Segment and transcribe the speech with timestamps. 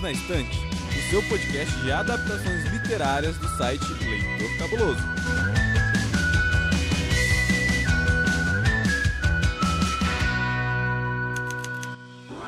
[0.00, 0.58] Na Estante,
[0.90, 5.02] o seu podcast de adaptações literárias do site Leitor Cabuloso.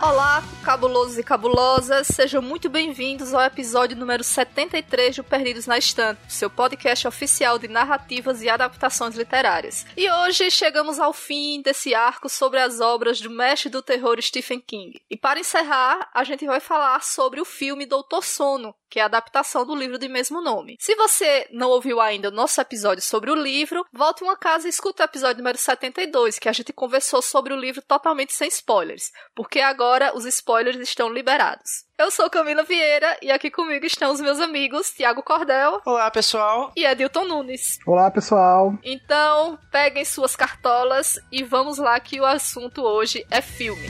[0.03, 6.21] Olá, cabulosos e cabulosas, sejam muito bem-vindos ao episódio número 73 de Perdidos na Estante,
[6.29, 9.87] seu podcast oficial de narrativas e adaptações literárias.
[9.97, 14.59] E hoje chegamos ao fim desse arco sobre as obras do mestre do terror Stephen
[14.59, 15.01] King.
[15.09, 19.06] E para encerrar, a gente vai falar sobre o filme Doutor Sono, que é a
[19.06, 20.77] adaptação do livro de mesmo nome.
[20.80, 24.70] Se você não ouviu ainda o nosso episódio sobre o livro, volte uma casa e
[24.70, 29.12] escuta o episódio número 72, que a gente conversou sobre o livro totalmente sem spoilers,
[29.34, 31.84] porque agora os spoilers estão liberados.
[31.98, 35.80] Eu sou Camila Vieira e aqui comigo estão os meus amigos Tiago Cordel.
[35.84, 36.73] Olá, pessoal.
[36.74, 37.78] E Edilton Nunes.
[37.87, 38.73] Olá, pessoal.
[38.83, 43.87] Então, peguem suas cartolas e vamos lá que o assunto hoje é filme.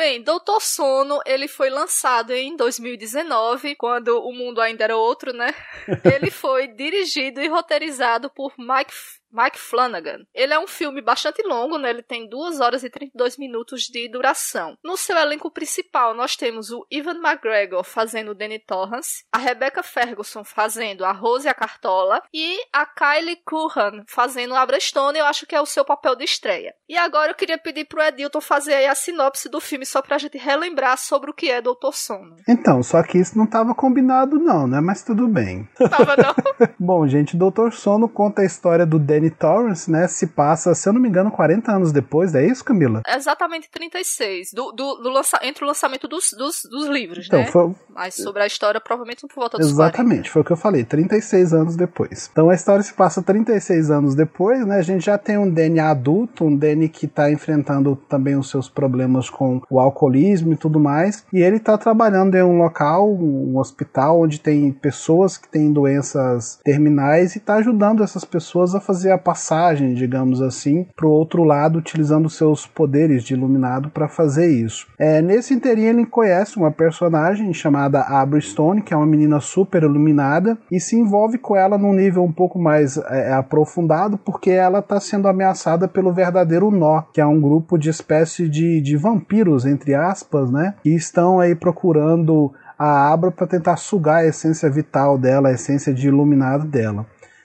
[0.00, 5.54] Bem, Doutor Sono, ele foi lançado em 2019, quando o mundo ainda era outro, né?
[6.04, 8.94] ele foi dirigido e roteirizado por Mike
[9.32, 10.24] Mike Flanagan.
[10.34, 11.90] Ele é um filme bastante longo, né?
[11.90, 14.76] Ele tem 2 horas e 32 minutos de duração.
[14.84, 19.82] No seu elenco principal, nós temos o Ivan McGregor fazendo o Danny Torrance, a Rebecca
[19.82, 25.18] Ferguson fazendo a Rose e a Cartola e a Kylie Coohan fazendo a Abra Stone,
[25.18, 26.74] eu acho que é o seu papel de estreia.
[26.88, 30.18] E agora eu queria pedir pro Edilton fazer aí a sinopse do filme só pra
[30.18, 32.36] gente relembrar sobre o que é Doutor Sono.
[32.48, 34.80] Então, só que isso não tava combinado não, né?
[34.80, 35.68] Mas tudo bem.
[35.90, 36.34] Tava não?
[36.78, 40.88] Bom, gente, Doutor Sono conta a história do Danny Danny Torrance, né, se passa, se
[40.88, 43.02] eu não me engano, 40 anos depois, é isso, Camila?
[43.06, 47.46] Exatamente 36, do, do, do lança, entre o lançamento dos, dos, dos livros, então, né?
[47.46, 47.74] Foi...
[47.94, 50.30] Mas sobre a história, provavelmente por volta dos Exatamente, 40.
[50.30, 52.30] foi o que eu falei, 36 anos depois.
[52.32, 55.80] Então a história se passa 36 anos depois, né, a gente já tem um Danny
[55.80, 60.80] adulto, um Danny que tá enfrentando também os seus problemas com o alcoolismo e tudo
[60.80, 65.72] mais, e ele tá trabalhando em um local, um hospital, onde tem pessoas que têm
[65.72, 71.10] doenças terminais e tá ajudando essas pessoas a fazer a passagem, digamos assim, para o
[71.10, 74.86] outro lado, utilizando seus poderes de iluminado para fazer isso.
[74.98, 79.82] É, nesse inteirinho ele conhece uma personagem chamada Abra Stone, que é uma menina super
[79.82, 84.80] iluminada, e se envolve com ela num nível um pouco mais é, aprofundado, porque ela
[84.80, 89.66] está sendo ameaçada pelo verdadeiro Nó, que é um grupo de espécie de, de vampiros,
[89.66, 90.74] entre aspas, né?
[90.82, 95.92] Que estão aí procurando a Abra para tentar sugar a essência vital dela, a essência
[95.92, 97.04] de iluminado dela.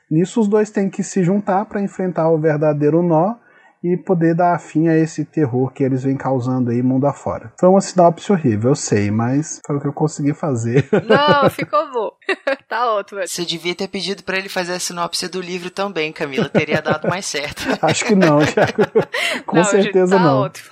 [0.09, 3.35] Nisso, os dois têm que se juntar para enfrentar o verdadeiro nó
[3.83, 7.53] e poder dar fim a esse terror que eles vêm causando aí mundo afora.
[7.59, 10.87] Foi uma sinopse horrível, eu sei, mas foi o que eu consegui fazer.
[11.07, 12.11] Não, ficou bom.
[12.67, 13.21] tá ótimo.
[13.25, 16.49] Você devia ter pedido para ele fazer a sinopse do livro também, Camila.
[16.49, 17.63] Teria dado mais certo.
[17.79, 18.83] Acho que não, Thiago.
[19.45, 20.41] Com não, certeza gente, tá não.
[20.41, 20.71] Ótimo.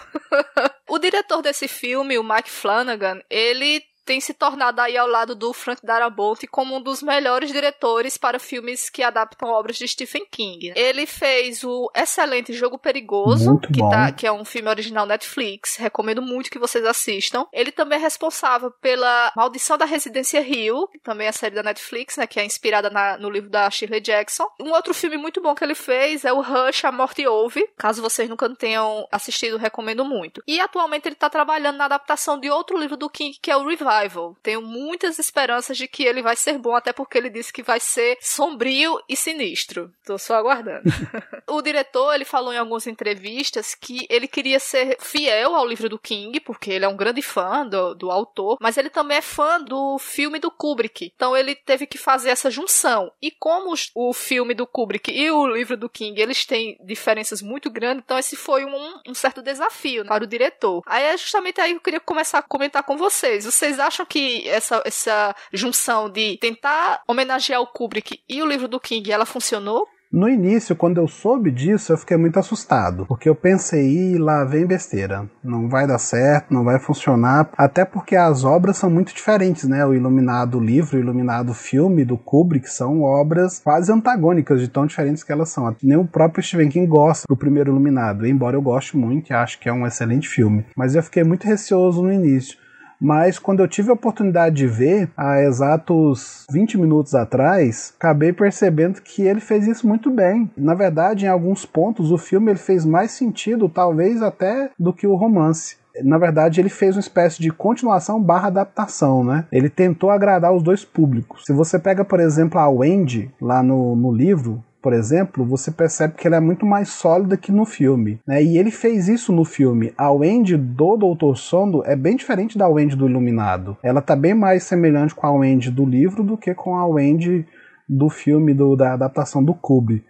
[0.89, 5.53] o diretor desse filme, o Mike Flanagan, ele tem se tornado aí ao lado do
[5.53, 10.74] Frank Darabont como um dos melhores diretores para filmes que adaptam obras de Stephen King.
[10.75, 15.78] Ele fez o excelente Jogo Perigoso, que, tá, que é um filme original Netflix.
[15.78, 17.46] Recomendo muito que vocês assistam.
[17.52, 21.64] Ele também é responsável pela Maldição da Residência Hill, que também é a série da
[21.64, 24.47] Netflix, né, que é inspirada na, no livro da Shirley Jackson.
[24.59, 27.66] Um outro filme muito bom que ele fez é o Rush, A Morte Ouve.
[27.78, 30.44] Caso vocês nunca tenham assistido, recomendo muito.
[30.47, 33.66] E atualmente ele está trabalhando na adaptação de outro livro do King, que é o
[33.66, 33.92] Revival.
[34.41, 37.79] Tenho muitas esperanças de que ele vai ser bom, até porque ele disse que vai
[37.79, 39.91] ser sombrio e sinistro.
[40.05, 40.83] Tô só aguardando.
[41.47, 45.99] o diretor, ele falou em algumas entrevistas que ele queria ser fiel ao livro do
[45.99, 49.59] King, porque ele é um grande fã do, do autor, mas ele também é fã
[49.59, 51.11] do filme do Kubrick.
[51.15, 53.11] Então ele teve que fazer essa junção.
[53.21, 57.69] E como o filme do Kubrick e o livro do King, eles têm diferenças muito
[57.69, 60.81] grandes, então esse foi um, um certo desafio para o diretor.
[60.85, 63.45] Aí é justamente aí que eu queria começar a comentar com vocês.
[63.45, 68.79] Vocês acham que essa, essa junção de tentar homenagear o Kubrick e o livro do
[68.79, 69.87] King, ela funcionou?
[70.13, 74.63] No início, quando eu soube disso, eu fiquei muito assustado, porque eu pensei, lá vem
[74.63, 79.67] besteira, não vai dar certo, não vai funcionar, até porque as obras são muito diferentes,
[79.67, 79.84] né?
[79.84, 85.23] O Iluminado livro, o Iluminado filme do Kubrick são obras quase antagônicas de tão diferentes
[85.23, 85.75] que elas são.
[85.81, 89.59] Nem o próprio Stephen King gosta do primeiro Iluminado, embora eu goste muito e acho
[89.59, 90.63] que é um excelente filme.
[90.78, 92.61] Mas eu fiquei muito receoso no início
[93.03, 99.02] mas quando eu tive a oportunidade de ver, há exatos 20 minutos atrás, acabei percebendo
[99.02, 100.50] que ele fez isso muito bem.
[100.55, 105.05] Na verdade, em alguns pontos, o filme ele fez mais sentido, talvez até, do que
[105.05, 109.46] o romance na verdade, ele fez uma espécie de continuação barra adaptação, né?
[109.52, 111.44] Ele tentou agradar os dois públicos.
[111.46, 116.16] Se você pega, por exemplo, a Wendy lá no, no livro, por exemplo, você percebe
[116.16, 118.20] que ela é muito mais sólida que no filme.
[118.28, 118.44] Né?
[118.44, 119.94] E ele fez isso no filme.
[119.97, 123.78] A Wendy do Doutor Sono é bem diferente da Wendy do Iluminado.
[123.82, 127.47] Ela tá bem mais semelhante com a Wendy do livro do que com a Wendy
[127.88, 130.06] do filme do, da adaptação do Kubrick.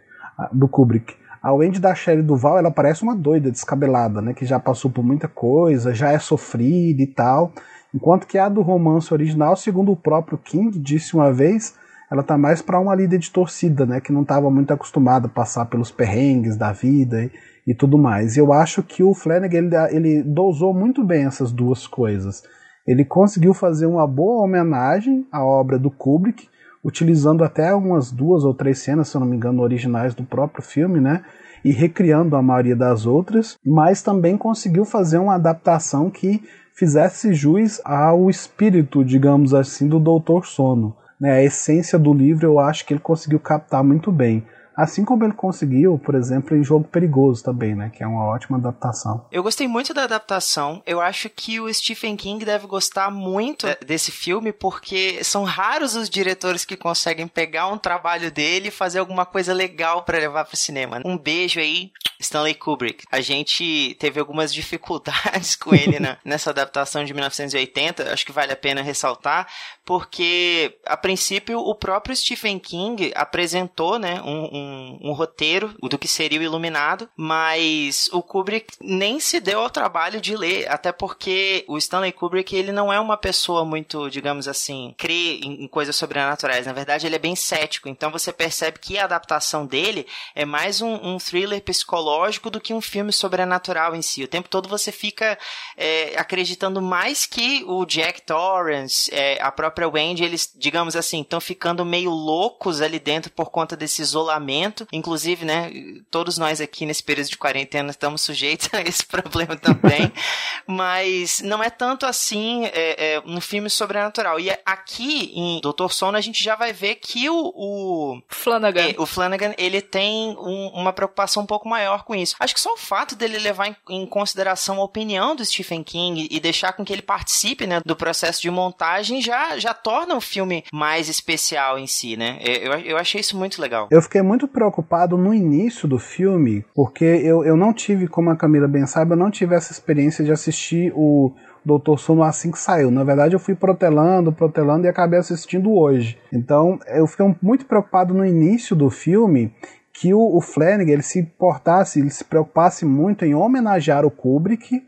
[0.52, 1.14] Do Kubrick.
[1.40, 4.34] A Wendy da Shelley Duval, ela parece uma doida, descabelada, né?
[4.34, 7.52] Que já passou por muita coisa, já é sofrida e tal.
[7.94, 11.75] Enquanto que a do romance original, segundo o próprio King disse uma vez,
[12.11, 14.00] ela tá mais para uma líder de torcida, né?
[14.00, 17.31] Que não estava muito acostumada a passar pelos perrengues da vida e,
[17.67, 18.35] e tudo mais.
[18.35, 22.44] E eu acho que o Flanagan, ele, ele dosou muito bem essas duas coisas.
[22.85, 26.47] Ele conseguiu fazer uma boa homenagem à obra do Kubrick,
[26.83, 30.63] utilizando até umas duas ou três cenas, se eu não me engano, originais do próprio
[30.63, 31.23] filme, né?
[31.63, 37.79] E recriando a maioria das outras, mas também conseguiu fazer uma adaptação que fizesse jus
[37.85, 40.94] ao espírito, digamos assim, do Doutor Sono.
[41.24, 41.31] Né?
[41.31, 44.46] A essência do livro eu acho que ele conseguiu captar muito bem.
[44.75, 47.92] Assim como ele conseguiu, por exemplo, em Jogo Perigoso também, né?
[47.94, 49.25] Que é uma ótima adaptação.
[49.31, 50.81] Eu gostei muito da adaptação.
[50.86, 56.10] Eu acho que o Stephen King deve gostar muito desse filme, porque são raros os
[56.10, 60.58] diretores que conseguem pegar um trabalho dele e fazer alguma coisa legal para levar pro
[60.58, 61.02] cinema.
[61.06, 63.06] Um beijo aí, Stanley Kubrick.
[63.12, 68.52] A gente teve algumas dificuldades com ele na, nessa adaptação de 1980, acho que vale
[68.52, 69.48] a pena ressaltar,
[69.86, 76.07] porque a princípio o próprio Stephen King apresentou, né, um, um, um, roteiro do que
[76.07, 81.63] seria o Iluminado, mas o Kubrick nem se deu ao trabalho de ler, até porque
[81.68, 85.95] o Stanley Kubrick ele não é uma pessoa muito, digamos assim, crê em, em coisas
[85.95, 86.65] sobrenaturais.
[86.65, 87.89] Na verdade, ele é bem cético.
[87.89, 92.74] Então você percebe que a adaptação dele é mais um, um thriller psicológico do que
[92.74, 94.24] um filme sobrenatural em si.
[94.24, 95.38] O tempo todo você fica
[95.77, 101.21] é, acreditando mais que o Jack Torrance, é, a própria própria Wendy, eles, digamos assim,
[101.21, 104.52] estão ficando meio loucos ali dentro por conta desse isolamento.
[104.91, 105.71] Inclusive, né,
[106.09, 110.11] todos nós aqui nesse período de quarentena estamos sujeitos a esse problema também.
[110.67, 114.39] Mas não é tanto assim é, é, um filme sobrenatural.
[114.39, 118.95] E aqui em Doutor Sono a gente já vai ver que o, o Flanagan, é,
[118.97, 122.35] o Flanagan ele tem um, uma preocupação um pouco maior com isso.
[122.39, 126.27] Acho que só o fato dele levar em, em consideração a opinião do Stephen King
[126.29, 130.21] e deixar com que ele participe né, do processo de montagem já, já torna o
[130.21, 132.39] filme mais especial em si, né?
[132.41, 133.88] Eu, eu achei isso muito legal.
[133.91, 138.36] Eu fiquei muito preocupado no início do filme, porque eu, eu não tive, como a
[138.36, 141.31] Camila bem sabe, eu não tive essa experiência de assistir o
[141.66, 142.92] Doutor Sono assim que saiu.
[142.92, 146.18] Na verdade, eu fui protelando, protelando e acabei assistindo hoje.
[146.31, 149.54] Então, eu fiquei muito preocupado no início do filme
[149.94, 154.84] que o, o Flanagan ele se importasse, ele se preocupasse muito em homenagear o Kubrick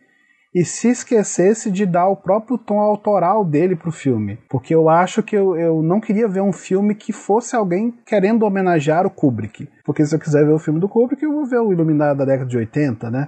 [0.55, 4.39] e se esquecesse de dar o próprio tom autoral dele pro filme.
[4.49, 8.43] Porque eu acho que eu, eu não queria ver um filme que fosse alguém querendo
[8.43, 9.67] homenagear o Kubrick.
[9.83, 12.25] Porque se eu quiser ver o filme do Kubrick, eu vou ver o Iluminado da
[12.25, 13.27] década de 80, né?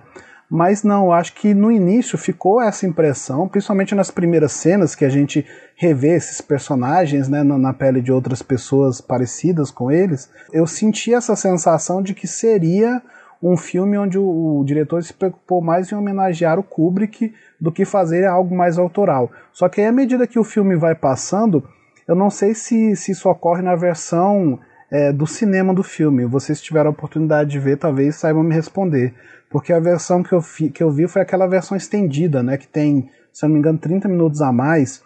[0.49, 5.09] Mas não, acho que no início ficou essa impressão, principalmente nas primeiras cenas que a
[5.09, 5.45] gente
[5.75, 10.29] revê esses personagens né, na, pele de outras pessoas parecidas com eles.
[10.53, 13.01] Eu senti essa sensação de que seria
[13.41, 17.85] um filme onde o, o, diretor se preocupou mais em homenagear o Kubrick do que
[17.85, 19.31] fazer algo mais autoral.
[19.51, 21.63] Só que aí, à medida que o filme vai passando,
[22.07, 24.59] eu não sei se, se isso ocorre na versão
[24.91, 26.25] é, do cinema do filme.
[26.25, 29.13] Vocês tiveram a oportunidade de ver, talvez saibam me responder.
[29.49, 32.67] Porque a versão que eu, fi, que eu vi foi aquela versão estendida, né, que
[32.67, 35.01] tem, se eu não me engano, 30 minutos a mais.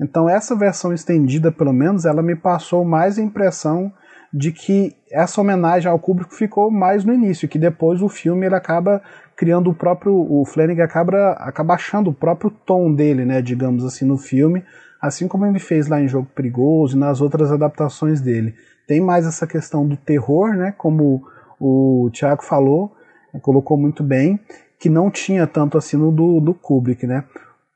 [0.00, 3.92] Então essa versão estendida, pelo menos, ela me passou mais a impressão
[4.36, 8.56] de que essa homenagem ao Kubrick ficou mais no início, que depois o filme ele
[8.56, 9.00] acaba
[9.36, 14.04] criando o próprio, o Flanagan acaba, acaba achando o próprio tom dele, né, digamos assim,
[14.04, 14.64] no filme,
[15.00, 18.56] assim como ele fez lá em Jogo Perigoso e nas outras adaptações dele.
[18.88, 21.22] Tem mais essa questão do terror, né, como
[21.60, 22.92] o Thiago falou,
[23.40, 24.40] colocou muito bem,
[24.80, 27.22] que não tinha tanto assim no do, do Kubrick, né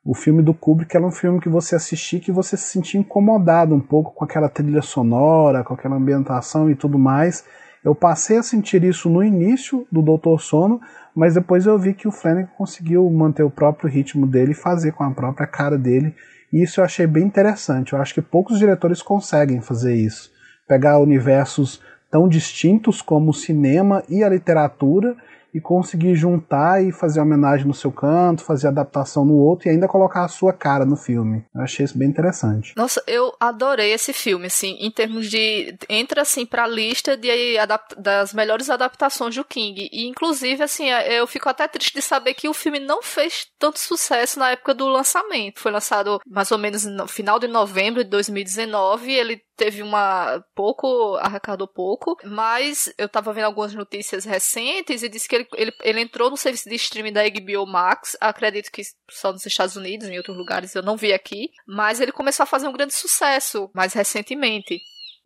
[0.09, 3.75] o filme do Kubrick era um filme que você assistia que você se sentia incomodado
[3.75, 7.45] um pouco com aquela trilha sonora, com aquela ambientação e tudo mais.
[7.85, 10.81] Eu passei a sentir isso no início do Doutor Sono,
[11.15, 14.93] mas depois eu vi que o Flanagan conseguiu manter o próprio ritmo dele e fazer
[14.93, 16.15] com a própria cara dele.
[16.51, 17.93] E isso eu achei bem interessante.
[17.93, 20.33] Eu acho que poucos diretores conseguem fazer isso.
[20.67, 25.15] Pegar universos tão distintos como o cinema e a literatura
[25.53, 29.89] e conseguir juntar e fazer homenagem no seu canto, fazer adaptação no outro e ainda
[29.89, 31.45] colocar a sua cara no filme.
[31.55, 32.75] Eu achei isso bem interessante.
[32.77, 35.77] Nossa, eu adorei esse filme, assim, em termos de.
[35.89, 37.57] entra assim pra lista de,
[37.99, 39.89] das melhores adaptações do King.
[39.93, 43.79] E inclusive, assim, eu fico até triste de saber que o filme não fez tanto
[43.79, 45.61] sucesso na época do lançamento.
[45.61, 49.13] Foi lançado mais ou menos no final de novembro de 2019.
[49.13, 55.29] Ele teve uma pouco arrecadou pouco, mas eu tava vendo algumas notícias recentes e disse
[55.29, 59.33] que ele, ele, ele entrou no serviço de streaming da HBO Max, acredito que só
[59.33, 62.69] nos Estados Unidos, em outros lugares eu não vi aqui, mas ele começou a fazer
[62.69, 64.81] um grande sucesso mais recentemente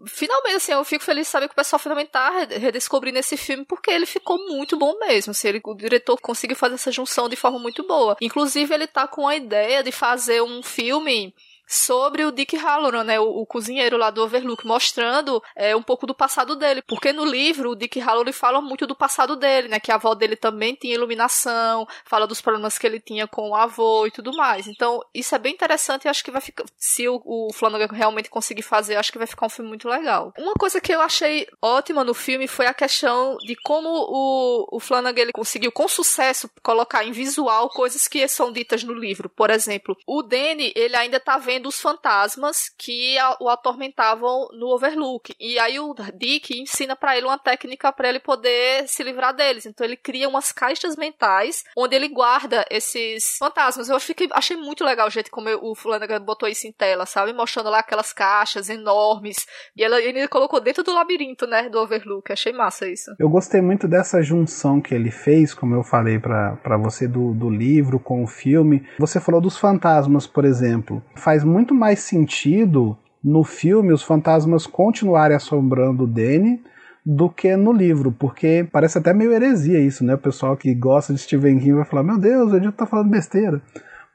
[0.06, 3.64] finalmente, assim, eu fico feliz de saber que o pessoal finalmente tá redescobrindo esse filme,
[3.64, 5.30] porque ele ficou muito bom mesmo.
[5.30, 8.16] Assim, ele, o diretor conseguiu fazer essa junção de forma muito boa.
[8.20, 11.34] Inclusive, ele tá com a ideia de fazer um filme
[11.72, 16.06] sobre o Dick Halloran, né, o, o, cozinheiro lá do Overlook, mostrando é, um pouco
[16.06, 19.80] do passado dele, porque no livro o Dick Halloran fala muito do passado dele, né,
[19.80, 23.54] que a avó dele também tinha iluminação, fala dos problemas que ele tinha com o
[23.54, 24.66] avô e tudo mais.
[24.66, 28.28] Então, isso é bem interessante e acho que vai ficar, se o, o Flanagan realmente
[28.28, 30.32] conseguir fazer, acho que vai ficar um filme muito legal.
[30.38, 34.78] Uma coisa que eu achei ótima no filme foi a questão de como o, o
[34.80, 39.30] Flanagan ele conseguiu com sucesso colocar em visual coisas que são ditas no livro.
[39.30, 45.34] Por exemplo, o Danny, ele ainda tá vendo dos fantasmas que o atormentavam no Overlook.
[45.38, 49.66] E aí o Dick ensina para ele uma técnica para ele poder se livrar deles.
[49.66, 53.88] Então ele cria umas caixas mentais onde ele guarda esses fantasmas.
[53.88, 57.32] Eu fiquei, achei muito legal o jeito como o Flanagan botou isso em tela, sabe?
[57.32, 59.36] Mostrando lá aquelas caixas enormes.
[59.76, 61.68] E ela, ele colocou dentro do labirinto, né?
[61.68, 62.32] Do Overlook.
[62.32, 63.14] Achei massa isso.
[63.18, 67.50] Eu gostei muito dessa junção que ele fez, como eu falei para você, do, do
[67.50, 68.86] livro com o filme.
[68.98, 71.02] Você falou dos fantasmas, por exemplo.
[71.16, 76.60] Faz muito mais sentido no filme os fantasmas continuarem assombrando o Danny
[77.04, 80.14] do que no livro, porque parece até meio heresia isso, né?
[80.14, 83.10] O pessoal que gosta de Stephen King vai falar: Meu Deus, o Edito tá falando
[83.10, 83.60] besteira.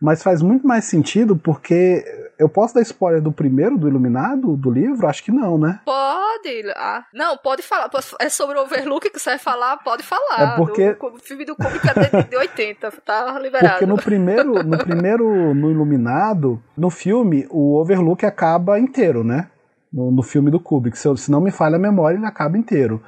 [0.01, 2.05] Mas faz muito mais sentido porque
[2.37, 5.07] eu posso dar spoiler do primeiro, do Iluminado, do livro?
[5.07, 5.79] Acho que não, né?
[5.83, 6.71] Pode.
[6.75, 7.89] Ah, não, pode falar.
[8.19, 10.53] É sobre o Overlook que você vai falar, pode falar.
[10.53, 10.95] É porque...
[11.01, 13.73] O filme do Kubrick é de 80, tá liberado.
[13.73, 19.49] Porque no primeiro, no primeiro, no Iluminado, no filme, o Overlook acaba inteiro, né?
[19.91, 20.97] No, no filme do Kubrick.
[20.97, 23.01] Se, eu, se não me falha a memória, ele acaba inteiro.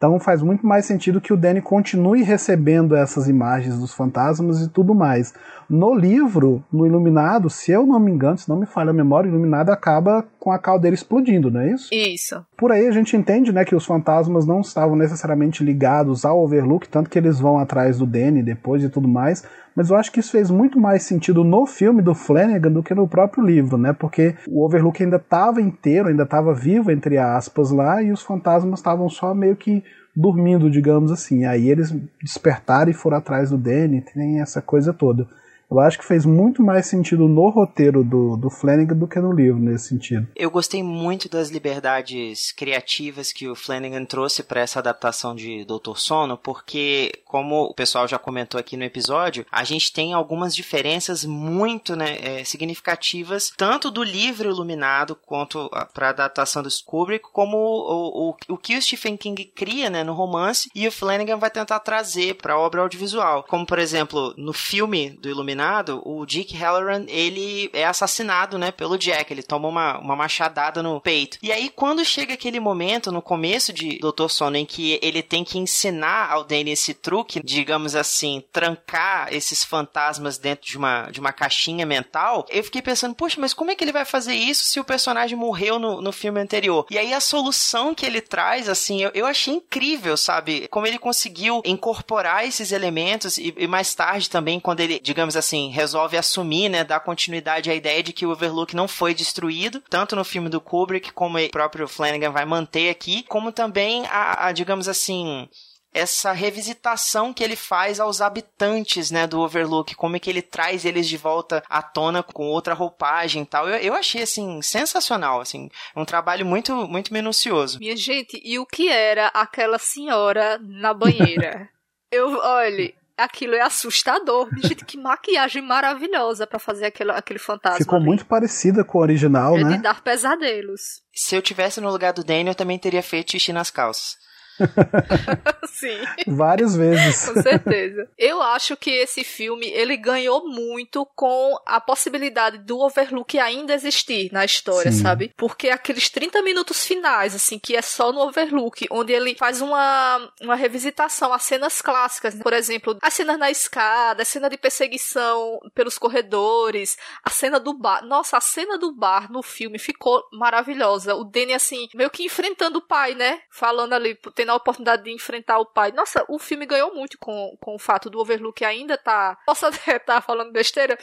[0.00, 4.68] Então faz muito mais sentido que o Danny continue recebendo essas imagens dos fantasmas e
[4.70, 5.34] tudo mais.
[5.68, 9.28] No livro, no Iluminado, se eu não me engano, se não me falha a memória,
[9.28, 11.88] o Iluminado acaba com a caldeira explodindo, não é isso?
[11.92, 12.42] Isso.
[12.56, 16.88] Por aí a gente entende, né, que os fantasmas não estavam necessariamente ligados ao Overlook,
[16.88, 20.20] tanto que eles vão atrás do Danny depois e tudo mais, mas eu acho que
[20.20, 23.92] isso fez muito mais sentido no filme do Flanagan do que no próprio livro, né?
[23.92, 28.80] Porque o Overlook ainda estava inteiro, ainda estava vivo, entre aspas, lá, e os fantasmas
[28.80, 29.82] estavam só meio que
[30.14, 31.44] dormindo, digamos assim.
[31.44, 35.26] Aí eles despertaram e foram atrás do Danny, tem essa coisa toda.
[35.70, 39.32] Eu acho que fez muito mais sentido no roteiro do, do Flanagan do que no
[39.32, 40.26] livro, nesse sentido.
[40.34, 45.98] Eu gostei muito das liberdades criativas que o Flanagan trouxe para essa adaptação de Doutor
[45.98, 51.24] Sono, porque, como o pessoal já comentou aqui no episódio, a gente tem algumas diferenças
[51.24, 57.56] muito né, é, significativas, tanto do livro Iluminado quanto para a adaptação do Kubrick, como
[57.56, 61.50] o, o, o que o Stephen King cria né, no romance e o Flanagan vai
[61.50, 63.44] tentar trazer para a obra audiovisual.
[63.44, 65.59] Como, por exemplo, no filme do Iluminado,
[66.04, 69.32] o Dick Halloran, ele é assassinado, né, pelo Jack.
[69.32, 71.38] Ele toma uma, uma machadada no peito.
[71.42, 75.44] E aí, quando chega aquele momento, no começo de Doutor Sono, em que ele tem
[75.44, 81.20] que ensinar ao Danny esse truque, digamos assim, trancar esses fantasmas dentro de uma, de
[81.20, 84.64] uma caixinha mental, eu fiquei pensando, poxa, mas como é que ele vai fazer isso
[84.64, 86.86] se o personagem morreu no, no filme anterior?
[86.90, 90.68] E aí, a solução que ele traz, assim, eu, eu achei incrível, sabe?
[90.68, 95.49] Como ele conseguiu incorporar esses elementos e, e mais tarde também, quando ele, digamos assim,
[95.50, 99.82] assim, resolve assumir, né, dar continuidade à ideia de que o Overlook não foi destruído,
[99.90, 104.46] tanto no filme do Kubrick, como o próprio Flanagan vai manter aqui, como também a,
[104.46, 105.48] a digamos assim,
[105.92, 110.84] essa revisitação que ele faz aos habitantes, né, do Overlook, como é que ele traz
[110.84, 113.68] eles de volta à tona com outra roupagem e tal.
[113.68, 117.80] Eu, eu achei, assim, sensacional, assim, um trabalho muito, muito minucioso.
[117.80, 121.68] Minha gente, e o que era aquela senhora na banheira?
[122.12, 124.48] eu, olhe, aquilo é assustador.
[124.62, 127.78] Gente, que maquiagem maravilhosa para fazer aquele, aquele fantasma.
[127.78, 128.06] Ficou ali.
[128.06, 129.76] muito parecida com o original, é né?
[129.76, 130.80] de dar pesadelos.
[131.14, 134.16] Se eu tivesse no lugar do Daniel, eu também teria feito xixi nas calças.
[135.66, 135.98] Sim.
[136.26, 137.28] Várias vezes.
[137.28, 138.08] com certeza.
[138.18, 144.30] Eu acho que esse filme, ele ganhou muito com a possibilidade do Overlook ainda existir
[144.32, 145.02] na história, Sim.
[145.02, 145.32] sabe?
[145.36, 150.32] Porque aqueles 30 minutos finais, assim, que é só no Overlook, onde ele faz uma,
[150.40, 155.60] uma revisitação às cenas clássicas, por exemplo, as cenas na escada, a cena de perseguição
[155.74, 158.04] pelos corredores, a cena do bar.
[158.04, 161.14] Nossa, a cena do bar no filme ficou maravilhosa.
[161.14, 163.40] O Danny, assim, meio que enfrentando o pai, né?
[163.50, 165.92] Falando ali, tendo a oportunidade de enfrentar o pai.
[165.92, 169.38] Nossa, o filme ganhou muito com, com o fato do Overlook ainda tá.
[169.46, 170.98] Posso até estar tá falando besteira,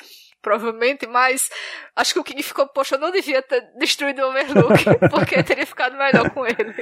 [0.47, 1.49] provavelmente, mas
[1.93, 5.65] acho que o King ficou, poxa, eu não devia ter destruído o Overlook, porque teria
[5.65, 6.73] ficado melhor com ele.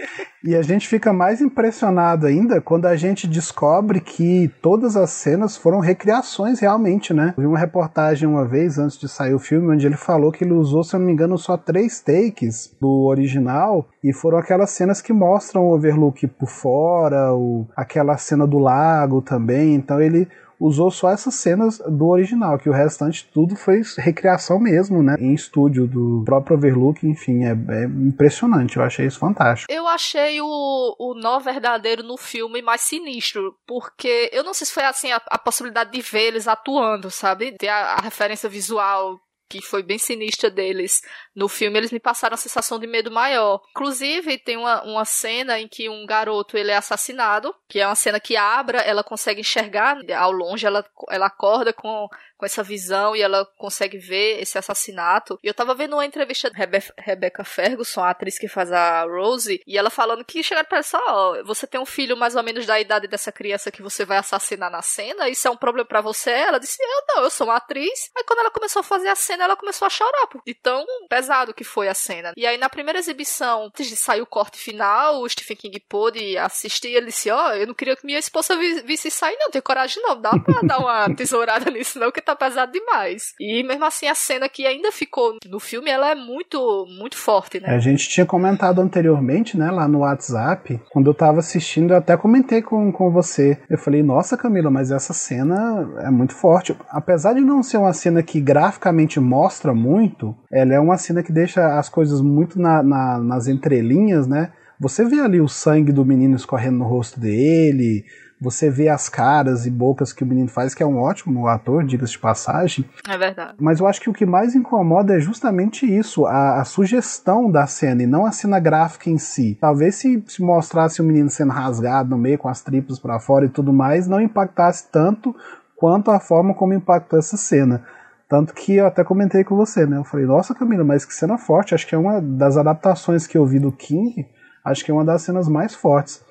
[0.43, 5.57] E a gente fica mais impressionado ainda quando a gente descobre que todas as cenas
[5.57, 7.33] foram recriações realmente, né?
[7.35, 10.43] Eu vi uma reportagem uma vez, antes de sair o filme, onde ele falou que
[10.43, 14.69] ele usou, se eu não me engano, só três takes do original, e foram aquelas
[14.69, 20.27] cenas que mostram o Overlook por fora, o, aquela cena do lago também, então ele
[20.59, 25.15] usou só essas cenas do original, que o restante tudo foi recriação mesmo, né?
[25.19, 28.77] Em estúdio do próprio Overlook, enfim, é, é impressionante.
[28.77, 29.71] Eu achei isso fantástico.
[29.71, 34.73] Eu achei o, o nó verdadeiro no filme mais sinistro, porque eu não sei se
[34.73, 37.53] foi assim a, a possibilidade de ver eles atuando, sabe?
[37.57, 41.01] Ter a, a referência visual que foi bem sinistra deles
[41.35, 43.61] no filme, eles me passaram a sensação de medo maior.
[43.69, 47.95] Inclusive, tem uma, uma cena em que um garoto ele é assassinado, que é uma
[47.95, 53.15] cena que Abra ela consegue enxergar ao longe, ela, ela acorda com com essa visão
[53.15, 55.39] e ela consegue ver esse assassinato.
[55.43, 59.03] E eu tava vendo uma entrevista de Rebe Rebecca Ferguson, a atriz que faz a
[59.03, 62.35] Rose, e ela falando que chegaram pra ela só, ó, você tem um filho mais
[62.35, 65.57] ou menos da idade dessa criança que você vai assassinar na cena, isso é um
[65.57, 66.31] problema para você?
[66.31, 68.11] Ela disse, eu não, eu sou uma atriz.
[68.15, 71.53] Aí quando ela começou a fazer a cena, ela começou a chorar, de tão pesado
[71.53, 72.33] que foi a cena.
[72.35, 76.37] E aí na primeira exibição, antes de sair o corte final, o Stephen King pôde
[76.37, 79.49] assistir e ele disse, ó, oh, eu não queria que minha esposa visse sair, não,
[79.49, 83.33] tem coragem não, dá pra dar uma tesourada nisso não, que tá pesado demais.
[83.39, 87.59] E mesmo assim, a cena que ainda ficou no filme, ela é muito, muito forte,
[87.59, 87.69] né?
[87.69, 92.17] A gente tinha comentado anteriormente, né, lá no WhatsApp, quando eu tava assistindo, eu até
[92.17, 93.57] comentei com, com você.
[93.69, 96.75] Eu falei, nossa, Camila, mas essa cena é muito forte.
[96.89, 101.31] Apesar de não ser uma cena que graficamente mostra muito, ela é uma cena que
[101.31, 104.51] deixa as coisas muito na, na, nas entrelinhas, né?
[104.79, 108.03] Você vê ali o sangue do menino escorrendo no rosto dele,
[108.39, 111.83] você vê as caras e bocas que o menino faz, que é um ótimo ator,
[111.83, 112.85] diga-se de passagem.
[113.07, 113.55] É verdade.
[113.59, 117.65] Mas eu acho que o que mais incomoda é justamente isso, a, a sugestão da
[117.65, 119.57] cena e não a cena gráfica em si.
[119.59, 123.45] Talvez se, se mostrasse o menino sendo rasgado no meio com as tripas para fora
[123.45, 125.35] e tudo mais, não impactasse tanto
[125.75, 127.83] quanto a forma como impactou essa cena.
[128.27, 129.97] Tanto que eu até comentei com você, né?
[129.97, 131.75] Eu falei, nossa Camila, mas que cena forte.
[131.75, 134.27] Acho que é uma das adaptações que eu vi do King,
[134.63, 136.23] acho que é uma das cenas mais fortes.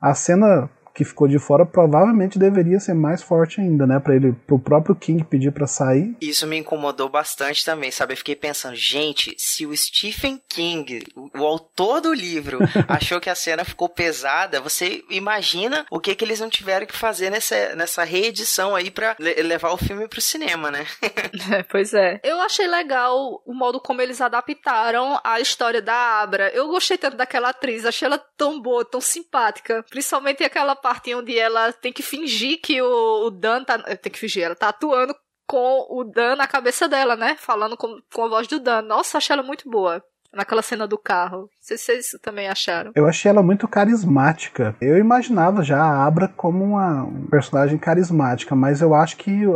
[0.00, 4.00] A cena que ficou de fora provavelmente deveria ser mais forte ainda, né?
[4.00, 6.16] Para ele, pro próprio King pedir para sair.
[6.20, 8.14] Isso me incomodou bastante também, sabe?
[8.14, 12.58] Eu fiquei pensando, gente, se o Stephen King, o, autor do livro,
[12.88, 16.96] achou que a cena ficou pesada, você imagina o que que eles não tiveram que
[16.96, 20.84] fazer nessa, nessa reedição aí para levar o filme pro cinema, né?
[21.54, 22.18] é, pois é.
[22.24, 26.50] Eu achei legal o modo como eles adaptaram a história da Abra.
[26.50, 31.38] Eu gostei tanto daquela atriz, achei ela tão boa, tão simpática, principalmente aquela parte onde
[31.38, 33.78] ela tem que fingir que o, o Dan tá.
[33.96, 35.14] Tem que fingir, ela tá atuando
[35.46, 37.36] com o Dan na cabeça dela, né?
[37.38, 38.82] Falando com, com a voz do Dan.
[38.82, 40.02] Nossa, achei ela muito boa.
[40.30, 41.38] Naquela cena do carro.
[41.38, 42.92] Não sei se vocês também acharam.
[42.94, 44.76] Eu achei ela muito carismática.
[44.78, 49.46] Eu imaginava já a Abra como uma personagem carismática, mas eu acho que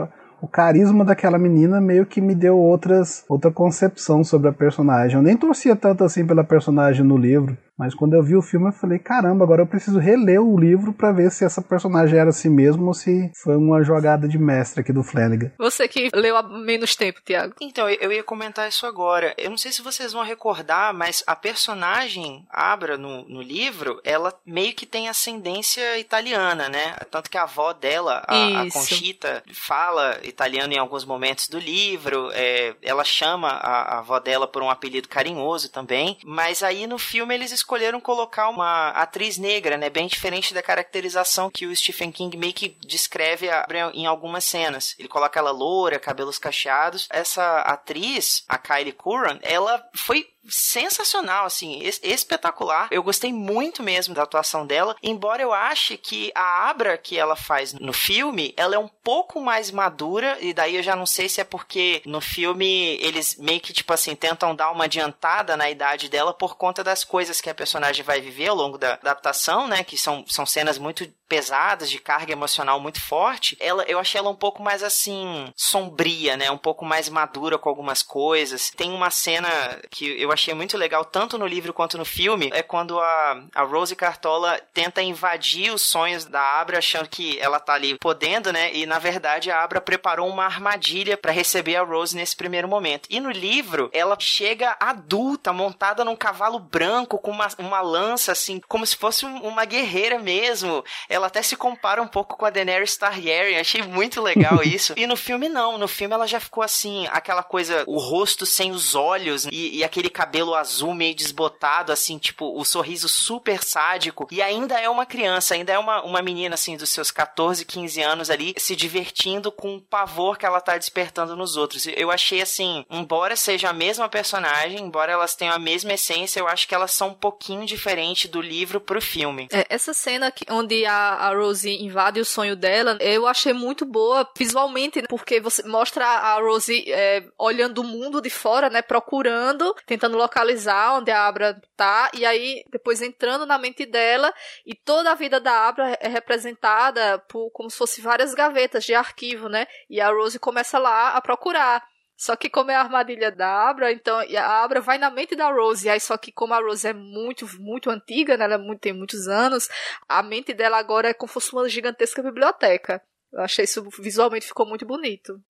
[0.43, 5.17] o carisma daquela menina meio que me deu outras outra concepção sobre a personagem.
[5.17, 7.57] Eu nem torcia tanto assim pela personagem no livro.
[7.79, 10.93] Mas quando eu vi o filme, eu falei: caramba, agora eu preciso reler o livro
[10.93, 14.81] para ver se essa personagem era assim mesmo ou se foi uma jogada de mestre
[14.81, 15.51] aqui do Flanagan.
[15.59, 17.55] Você que leu há menos tempo, Tiago.
[17.61, 19.35] Então, eu ia comentar isso agora.
[19.39, 24.33] Eu não sei se vocês vão recordar, mas a personagem Abra no, no livro, ela
[24.45, 26.95] meio que tem ascendência italiana, né?
[27.11, 32.31] Tanto que a avó dela, a, a Conchita, fala italiano em alguns momentos do livro.
[32.33, 36.19] É, ela chama a, a avó dela por um apelido carinhoso também.
[36.25, 39.89] Mas aí no filme eles escolheram colocar uma atriz negra, né?
[39.89, 43.49] Bem diferente da caracterização que o Stephen King meio que descreve
[43.95, 44.95] em algumas cenas.
[44.99, 47.07] Ele coloca ela loura, cabelos cacheados.
[47.11, 52.89] Essa atriz, a Kylie Curran, ela foi sensacional, assim, es espetacular.
[52.91, 57.37] Eu gostei muito mesmo da atuação dela, embora eu ache que a Abra que ela
[57.37, 61.29] faz no filme, ela é um pouco mais madura, e daí eu já não sei
[61.29, 65.71] se é porque no filme eles meio que, tipo assim, tentam dar uma adiantada na
[65.71, 69.67] idade dela por conta das coisas que a personagem vai viver ao longo da adaptação,
[69.67, 69.85] né?
[69.85, 74.29] Que são, são cenas muito pesadas, de carga emocional muito forte, ela, eu achei ela
[74.29, 76.51] um pouco mais assim, sombria, né?
[76.51, 78.71] Um pouco mais madura com algumas coisas.
[78.71, 79.49] Tem uma cena
[79.91, 83.63] que eu achei muito legal, tanto no livro quanto no filme, é quando a, a
[83.63, 88.73] Rose Cartola tenta invadir os sonhos da Abra, achando que ela tá ali podendo, né?
[88.75, 93.09] E na verdade a Abra preparou uma armadilha para receber a Rose nesse primeiro momento.
[93.09, 98.61] E no livro, ela chega adulta, montada num cavalo branco, com uma, uma lança, assim,
[98.69, 100.85] como se fosse uma guerreira mesmo.
[101.09, 103.59] Ela ela até se compara um pouco com a Daenerys Targaryen.
[103.59, 104.93] Achei muito legal isso.
[104.97, 105.79] e no filme, não.
[105.79, 109.85] No filme, ela já ficou assim, aquela coisa, o rosto sem os olhos e, e
[109.85, 114.29] aquele cabelo azul meio desbotado, assim, tipo, o sorriso super sádico.
[114.31, 118.01] E ainda é uma criança, ainda é uma, uma menina, assim, dos seus 14, 15
[118.01, 121.87] anos ali, se divertindo com o pavor que ela tá despertando nos outros.
[121.89, 126.47] Eu achei, assim, embora seja a mesma personagem, embora elas tenham a mesma essência, eu
[126.47, 129.49] acho que elas são um pouquinho diferentes do livro pro filme.
[129.51, 133.85] É, essa cena que, onde a a, Rose invade o sonho dela, eu achei muito
[133.85, 139.75] boa visualmente, porque você mostra a Rose é, olhando o mundo de fora, né, procurando,
[139.87, 144.33] tentando localizar onde a Abra tá, e aí depois entrando na mente dela,
[144.67, 148.95] e toda a vida da Abra é representada por como se fosse várias gavetas de
[148.95, 151.83] arquivo, né, e a Rose começa lá a procurar.
[152.17, 155.51] Só que como é a armadilha da Abra, então a Abra vai na mente da
[155.51, 155.89] Rose.
[155.89, 158.45] E aí só que como a Rose é muito, muito antiga, né?
[158.45, 159.69] Ela é tem muitos anos,
[160.09, 163.03] a mente dela agora é como se fosse uma gigantesca biblioteca.
[163.33, 165.41] Eu achei isso visualmente ficou muito bonito.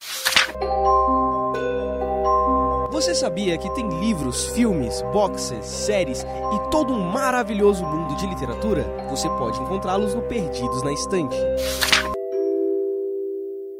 [3.03, 8.85] Você sabia que tem livros, filmes, boxes, séries e todo um maravilhoso mundo de literatura?
[9.11, 11.37] Você pode encontrá-los no Perdidos na Estante.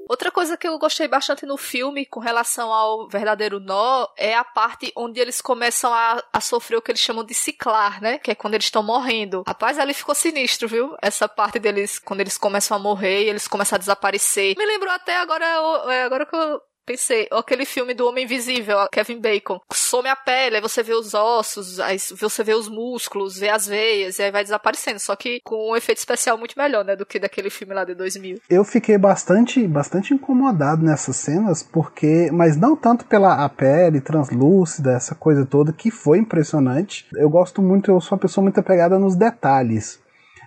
[0.09, 4.43] Outra coisa que eu gostei bastante no filme com relação ao verdadeiro nó é a
[4.43, 8.19] parte onde eles começam a, a sofrer o que eles chamam de ciclar, né?
[8.19, 9.45] Que é quando eles estão morrendo.
[9.47, 10.97] Rapaz, ali ficou sinistro, viu?
[11.01, 14.57] Essa parte deles, quando eles começam a morrer e eles começam a desaparecer.
[14.59, 15.47] Me lembrou até agora,
[15.93, 19.61] é, agora que eu Pensei, aquele filme do Homem Invisível, Kevin Bacon.
[19.73, 23.69] Some a pele, aí você vê os ossos, aí você vê os músculos, vê as
[23.69, 24.99] veias, e aí vai desaparecendo.
[24.99, 27.95] Só que com um efeito especial muito melhor, né, do que daquele filme lá de
[27.95, 28.41] 2000.
[28.51, 34.93] Eu fiquei bastante, bastante incomodado nessas cenas, porque, mas não tanto pela a pele translúcida,
[34.93, 37.07] essa coisa toda, que foi impressionante.
[37.15, 40.02] Eu gosto muito, eu sou uma pessoa muito apegada nos detalhes.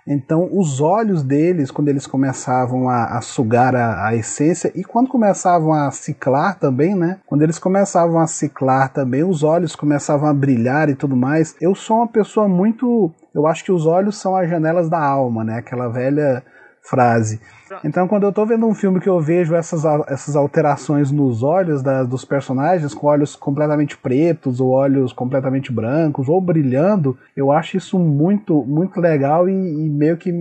[0.08, 5.10] Então, os olhos deles, quando eles começavam a, a sugar a, a, essência, e quando
[5.10, 7.18] começavam a ciclar também, né?
[7.26, 11.56] Quando eles começavam a ciclar também, os olhos começavam a brilhar e tudo mais.
[11.60, 13.12] Eu sou uma pessoa muito.
[13.34, 15.58] Eu acho que os olhos são as janelas da alma, né?
[15.58, 16.44] Aquela velha
[16.86, 17.42] frase.
[17.84, 21.82] Então, quando eu tô vendo um filme que eu vejo essas, essas alterações nos olhos
[21.82, 27.78] da, dos personagens, com olhos completamente pretos, ou olhos completamente brancos, ou brilhando, eu acho
[27.78, 30.32] isso muito, muito legal e, e meio que,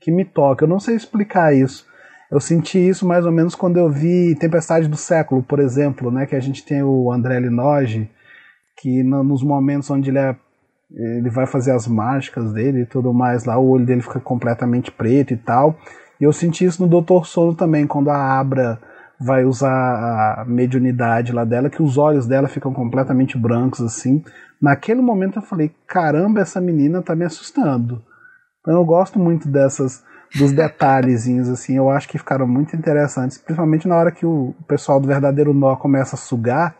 [0.00, 0.64] que me toca.
[0.64, 1.86] Eu não sei explicar isso.
[2.30, 6.26] Eu senti isso mais ou menos quando eu vi Tempestade do Século, por exemplo, né,
[6.26, 8.08] que a gente tem o André Linoge,
[8.76, 10.36] que no, nos momentos onde ele é
[10.90, 14.90] ele vai fazer as mágicas dele e tudo mais lá, o olho dele fica completamente
[14.90, 15.78] preto e tal.
[16.20, 18.80] E eu senti isso no Doutor Sono também, quando a Abra
[19.20, 24.22] vai usar a mediunidade lá dela, que os olhos dela ficam completamente brancos assim.
[24.60, 28.02] Naquele momento eu falei, caramba, essa menina tá me assustando.
[28.60, 30.02] Então eu gosto muito dessas
[30.36, 35.00] dos detalhezinhos assim, eu acho que ficaram muito interessantes, principalmente na hora que o pessoal
[35.00, 36.76] do verdadeiro nó começa a sugar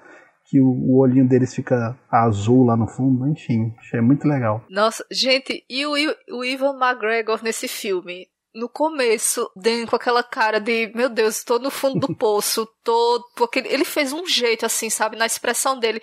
[0.49, 4.65] que o, o, olhinho deles fica azul lá no fundo, enfim, achei muito legal.
[4.71, 5.93] Nossa, gente, e o,
[6.31, 8.27] o Ivan McGregor nesse filme?
[8.55, 13.23] No começo, dentro com aquela cara de, meu Deus, tô no fundo do poço, tô.
[13.37, 16.01] Porque ele fez um jeito assim, sabe, na expressão dele.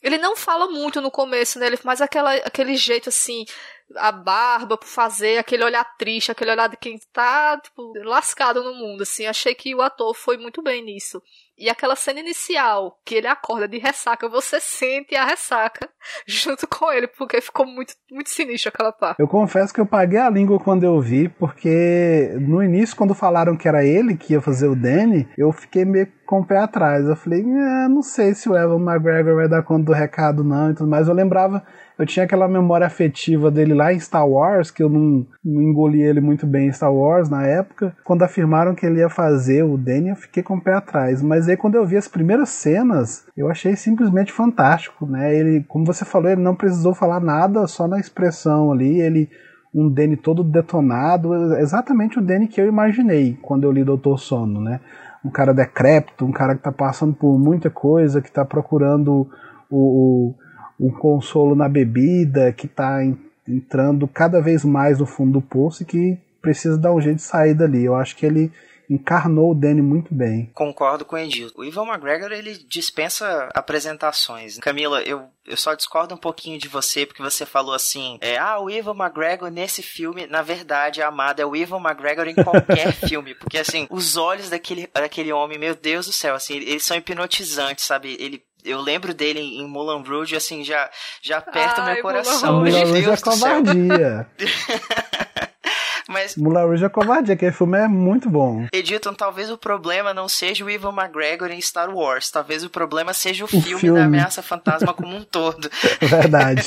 [0.00, 1.66] Ele não fala muito no começo, né?
[1.66, 3.44] Ele faz aquela, aquele jeito assim,
[3.96, 8.74] a barba por fazer, aquele olhar triste, aquele olhar de quem tá, tipo, lascado no
[8.74, 9.26] mundo, assim.
[9.26, 11.22] Achei que o ator foi muito bem nisso.
[11.56, 15.88] E aquela cena inicial, que ele acorda de ressaca, você sente a ressaca
[16.24, 19.18] junto com ele, porque ficou muito, muito sinistro aquela parte.
[19.18, 23.56] Eu confesso que eu paguei a língua quando eu vi, porque no início, quando falaram
[23.56, 27.04] que era ele que ia fazer o Danny, eu fiquei meio com o pé atrás.
[27.06, 30.70] Eu falei, ah, não sei se o Evan McGregor vai dar conta do recado, não
[30.70, 31.08] e tudo mais.
[31.08, 31.66] Eu lembrava
[31.98, 36.00] eu tinha aquela memória afetiva dele lá em Star Wars, que eu não, não engoli
[36.00, 37.94] ele muito bem em Star Wars na época.
[38.04, 41.20] Quando afirmaram que ele ia fazer o Danny, eu fiquei com o pé atrás.
[41.20, 45.34] Mas aí quando eu vi as primeiras cenas, eu achei simplesmente fantástico, né?
[45.34, 49.28] Ele, como você falou, ele não precisou falar nada, só na expressão ali, ele
[49.74, 54.60] um Danny todo detonado, exatamente o Danny que eu imaginei quando eu li Doutor Sono,
[54.60, 54.80] né?
[55.24, 59.28] Um cara decrépito, um cara que está passando por muita coisa, que está procurando
[59.68, 60.34] o, o,
[60.78, 63.00] o, consolo na bebida, que está
[63.46, 67.22] entrando cada vez mais no fundo do poço e que precisa dar um jeito de
[67.22, 67.84] sair dali.
[67.84, 68.52] Eu acho que ele
[68.90, 70.50] encarnou o Danny muito bem.
[70.54, 71.50] Concordo com o Edil.
[71.54, 74.58] O Ivan McGregor, ele dispensa apresentações.
[74.58, 78.58] Camila, eu, eu só discordo um pouquinho de você, porque você falou assim, é, ah,
[78.58, 83.34] o Ivan McGregor nesse filme, na verdade, amado, é o Ivan McGregor em qualquer filme,
[83.34, 87.84] porque assim, os olhos daquele, daquele homem, meu Deus do céu, assim, eles são hipnotizantes,
[87.84, 88.16] sabe?
[88.18, 90.90] Ele eu lembro dele em Mulan Rouge, assim, já,
[91.22, 92.60] já aperta o meu coração.
[92.60, 94.26] Mulan Rouge é covardia.
[96.08, 96.36] Mas.
[96.36, 98.66] Mulan Rouge é covardia, aquele filme é muito bom.
[98.72, 102.30] Edilton, talvez o problema não seja o Ivan McGregor em Star Wars.
[102.30, 105.70] Talvez o problema seja o, o filme, filme, da Ameaça Fantasma como um todo.
[106.00, 106.62] Verdade.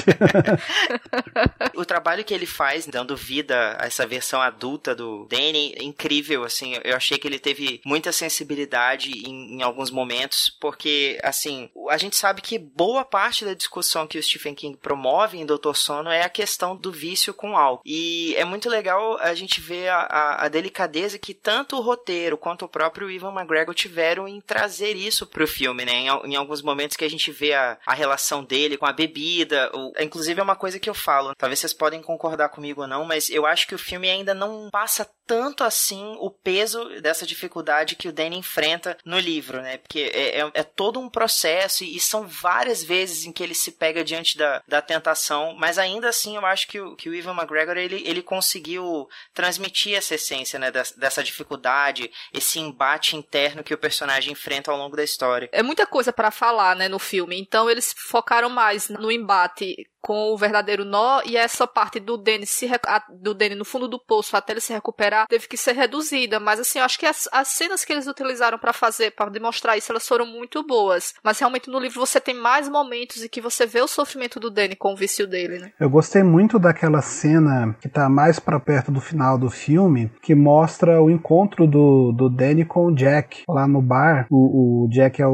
[1.75, 6.43] o trabalho que ele faz, dando vida a essa versão adulta do Danny, é incrível,
[6.43, 6.75] assim.
[6.84, 12.15] Eu achei que ele teve muita sensibilidade em, em alguns momentos, porque, assim, a gente
[12.15, 16.21] sabe que boa parte da discussão que o Stephen King promove em Doutor Sono é
[16.21, 17.82] a questão do vício com álcool.
[17.86, 22.38] E é muito legal a gente vê a, a, a, delicadeza que tanto o roteiro
[22.38, 25.94] quanto o próprio Ivan McGregor tiveram em trazer isso pro filme, né?
[25.94, 29.70] Em, em alguns momentos que a gente vê a, a relação dele com a bebida.
[29.74, 33.06] Ou, inclusive é uma coisa que eu falo, talvez vocês podem concordar comigo ou não,
[33.06, 37.96] mas eu acho que o filme ainda não passa tanto assim o peso dessa dificuldade
[37.96, 39.78] que o Danny enfrenta no livro, né?
[39.78, 43.56] Porque é, é, é todo um processo e, e, são várias vezes em que ele
[43.56, 47.15] se pega diante da, da tentação, mas ainda assim eu acho que o, que o
[47.15, 53.74] Ivan McGregor ele, ele conseguiu transmitir essa essência, né, dessa dificuldade, esse embate interno que
[53.74, 55.50] o personagem enfrenta ao longo da história.
[55.52, 57.40] É muita coisa para falar, né, no filme.
[57.40, 62.46] Então eles focaram mais no embate com o verdadeiro nó e essa parte do Danny
[62.46, 62.70] se
[63.22, 66.60] do Danny no fundo do poço até ele se recuperar teve que ser reduzida, mas
[66.60, 69.92] assim, eu acho que as, as cenas que eles utilizaram para fazer, para demonstrar isso,
[69.92, 71.14] elas foram muito boas.
[71.24, 74.50] Mas realmente no livro você tem mais momentos em que você vê o sofrimento do
[74.50, 75.72] Danny com o vício dele, né?
[75.80, 80.34] Eu gostei muito daquela cena que tá mais para perto do final do filme, que
[80.36, 84.28] mostra o encontro do, do Danny com o Jack lá no bar.
[84.30, 85.32] O, o Jack é o,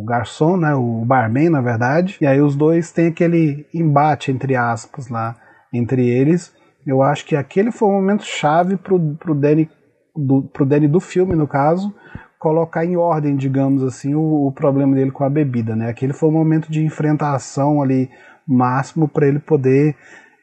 [0.00, 0.74] o garçom, né?
[0.74, 2.16] O barman, na verdade.
[2.20, 3.95] E aí os dois têm aquele embate,
[4.30, 5.36] entre aspas, lá
[5.72, 6.54] entre eles.
[6.86, 9.68] Eu acho que aquele foi o momento chave pro, pro, Danny,
[10.14, 11.92] do, pro Danny do filme, no caso,
[12.38, 15.88] colocar em ordem, digamos assim, o, o problema dele com a bebida, né?
[15.88, 18.08] Aquele foi o momento de enfrentação ali
[18.46, 19.96] máximo para ele poder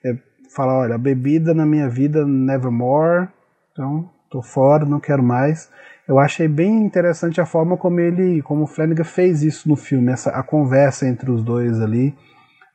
[0.03, 0.17] é,
[0.53, 3.29] falar, olha, bebida na minha vida nevermore,
[3.71, 5.69] então tô fora, não quero mais.
[6.05, 10.11] Eu achei bem interessante a forma como ele, como o Flanagan fez isso no filme,
[10.11, 12.13] essa a conversa entre os dois ali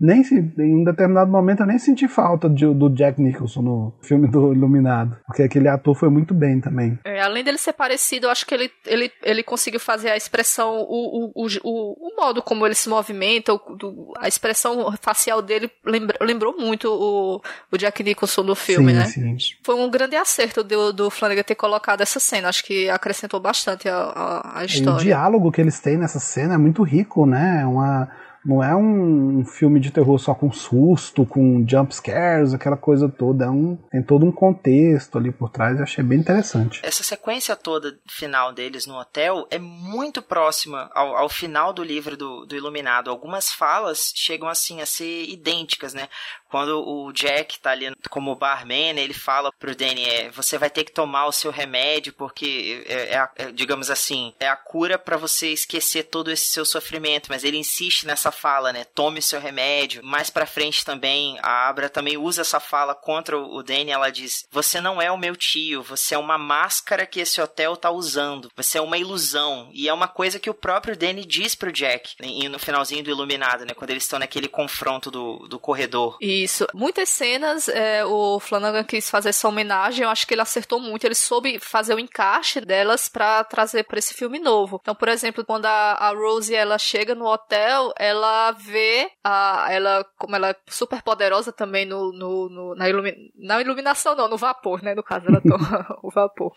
[0.00, 0.22] nem
[0.58, 4.52] em um determinado momento eu nem senti falta de, do Jack Nicholson no filme do
[4.52, 6.98] Iluminado, porque aquele ator foi muito bem também.
[7.04, 10.86] É, além dele ser parecido, eu acho que ele, ele, ele conseguiu fazer a expressão,
[10.88, 15.68] o, o, o, o modo como ele se movimenta, o, do, a expressão facial dele
[15.84, 19.36] lembra, lembrou muito o, o Jack Nicholson no filme, sim, né?
[19.36, 19.56] Sim.
[19.64, 23.88] Foi um grande acerto do, do Flanagan ter colocado essa cena, acho que acrescentou bastante
[23.88, 24.98] a, a, a história.
[24.98, 27.62] E o diálogo que eles têm nessa cena é muito rico, né?
[27.62, 28.08] É uma
[28.48, 33.44] não é um filme de terror só com susto, com jump scares, aquela coisa toda.
[33.44, 35.76] É um, tem todo um contexto ali por trás.
[35.76, 36.80] Eu achei bem interessante.
[36.82, 42.16] Essa sequência toda final deles no hotel é muito próxima ao, ao final do livro
[42.16, 43.10] do, do Iluminado.
[43.10, 46.08] Algumas falas chegam assim a ser idênticas, né?
[46.48, 50.84] Quando o Jack tá ali como barman, ele fala pro Danny, é, você vai ter
[50.84, 55.18] que tomar o seu remédio porque é, é, é digamos assim, é a cura para
[55.18, 58.84] você esquecer todo esse seu sofrimento, mas ele insiste nessa fala, né?
[58.84, 60.02] Tome seu remédio.
[60.04, 64.46] Mais para frente também, a Abra também usa essa fala contra o Danny, ela diz:
[64.50, 68.50] "Você não é o meu tio, você é uma máscara que esse hotel tá usando.
[68.56, 69.70] Você é uma ilusão".
[69.72, 72.16] E é uma coisa que o próprio Danny diz pro Jack
[72.48, 76.16] no finalzinho do Iluminado, né, quando eles estão naquele confronto do, do corredor.
[76.20, 76.66] E isso.
[76.74, 81.04] Muitas cenas é, o Flanagan quis fazer essa homenagem, eu acho que ele acertou muito,
[81.04, 84.78] ele soube fazer o encaixe delas para trazer para esse filme novo.
[84.80, 90.04] Então, por exemplo, quando a, a Rose ela chega no hotel, ela vê a, ela
[90.16, 94.36] como ela é super poderosa também no, no, no na, ilumi, na iluminação, não, no
[94.36, 94.94] vapor, né?
[94.94, 96.54] No caso, ela toma o vapor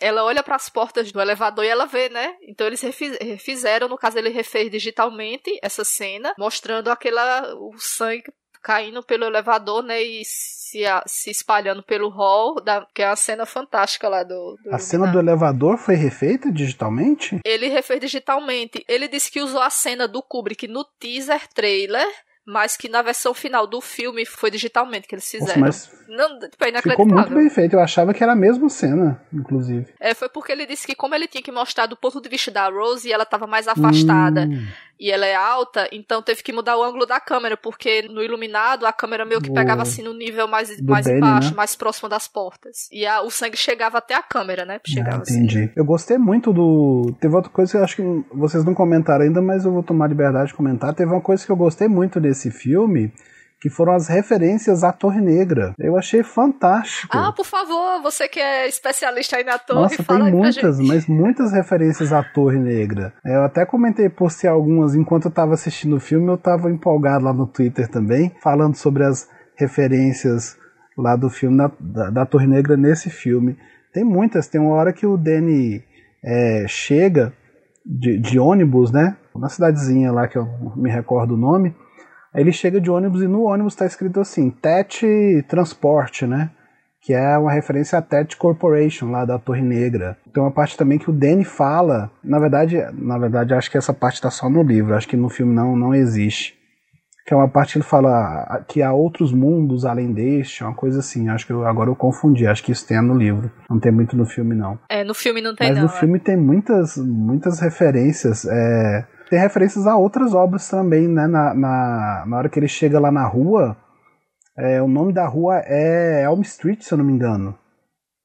[0.00, 2.34] ela olha para as portas do elevador e ela vê, né?
[2.42, 8.32] Então eles refizeram, no caso ele refez digitalmente essa cena, mostrando aquela o sangue
[8.66, 10.02] caindo pelo elevador, né?
[10.02, 14.58] E se, se espalhando pelo hall, da, que é uma cena fantástica lá do.
[14.60, 17.38] do a cena do elevador foi refeita digitalmente?
[17.44, 18.84] Ele refez digitalmente.
[18.88, 22.08] Ele disse que usou a cena do Kubrick no teaser trailer
[22.46, 25.62] mas que na versão final do filme foi digitalmente que eles fizeram.
[25.62, 27.74] Nossa, mas não, tipo, é ficou muito bem feito.
[27.74, 29.86] Eu achava que era a mesma cena, inclusive.
[29.98, 32.50] É, foi porque ele disse que como ele tinha que mostrar do ponto de vista
[32.50, 34.64] da Rose e ela estava mais afastada hum.
[35.00, 38.86] e ela é alta, então teve que mudar o ângulo da câmera, porque no iluminado
[38.86, 41.56] a câmera meio que pegava assim no nível mais, mais Danny, baixo, né?
[41.56, 42.88] mais próximo das portas.
[42.92, 44.80] E a, o sangue chegava até a câmera, né?
[44.86, 45.64] Chegava ah, entendi.
[45.64, 45.72] Assim.
[45.74, 47.12] Eu gostei muito do.
[47.20, 50.06] Teve outra coisa que eu acho que vocês não comentaram ainda, mas eu vou tomar
[50.08, 50.94] liberdade de comentar.
[50.94, 53.10] Teve uma coisa que eu gostei muito desse desse filme
[53.58, 55.74] que foram as referências à Torre Negra.
[55.78, 57.16] Eu achei fantástico.
[57.16, 61.06] Ah, por favor, você que é especialista aí na Torre, Nossa, fala tem muitas, mas
[61.06, 63.14] muitas referências à Torre Negra.
[63.24, 67.24] Eu até comentei por si algumas enquanto eu estava assistindo o filme, eu estava empolgado
[67.24, 70.56] lá no Twitter também, falando sobre as referências
[70.96, 73.56] lá do filme da, da, da Torre Negra nesse filme.
[73.90, 75.82] Tem muitas, tem uma hora que o Danny
[76.22, 77.32] é, chega
[77.84, 79.16] de, de ônibus, né?
[79.34, 80.46] Uma cidadezinha lá que eu
[80.76, 81.74] me recordo o nome
[82.36, 85.06] ele chega de ônibus e no ônibus está escrito assim, TET
[85.48, 86.50] Transporte, né?
[87.00, 90.18] Que é uma referência à TET Corporation, lá da Torre Negra.
[90.32, 93.94] Tem uma parte também que o Danny fala, na verdade, na verdade acho que essa
[93.94, 96.56] parte está só no livro, acho que no filme não, não existe.
[97.24, 101.00] Que é uma parte que ele fala que há outros mundos além deste, uma coisa
[101.00, 101.28] assim.
[101.28, 103.50] Acho que eu, agora eu confundi, acho que isso tem no livro.
[103.68, 104.78] Não tem muito no filme, não.
[104.88, 105.82] É, no filme não tem, Mas não.
[105.84, 106.00] Mas no é.
[106.00, 108.44] filme tem muitas, muitas referências.
[108.44, 111.26] É, tem referências a outras obras também, né?
[111.26, 113.76] Na, na, na hora que ele chega lá na rua,
[114.56, 117.56] é, o nome da rua é Elm Street, se eu não me engano.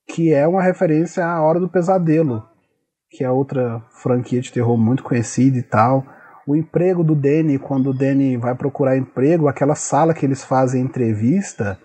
[0.07, 2.43] Que é uma referência à Hora do Pesadelo,
[3.09, 6.05] que é outra franquia de terror muito conhecida e tal.
[6.47, 10.81] O emprego do Danny, quando o Danny vai procurar emprego, aquela sala que eles fazem
[10.81, 11.77] entrevista,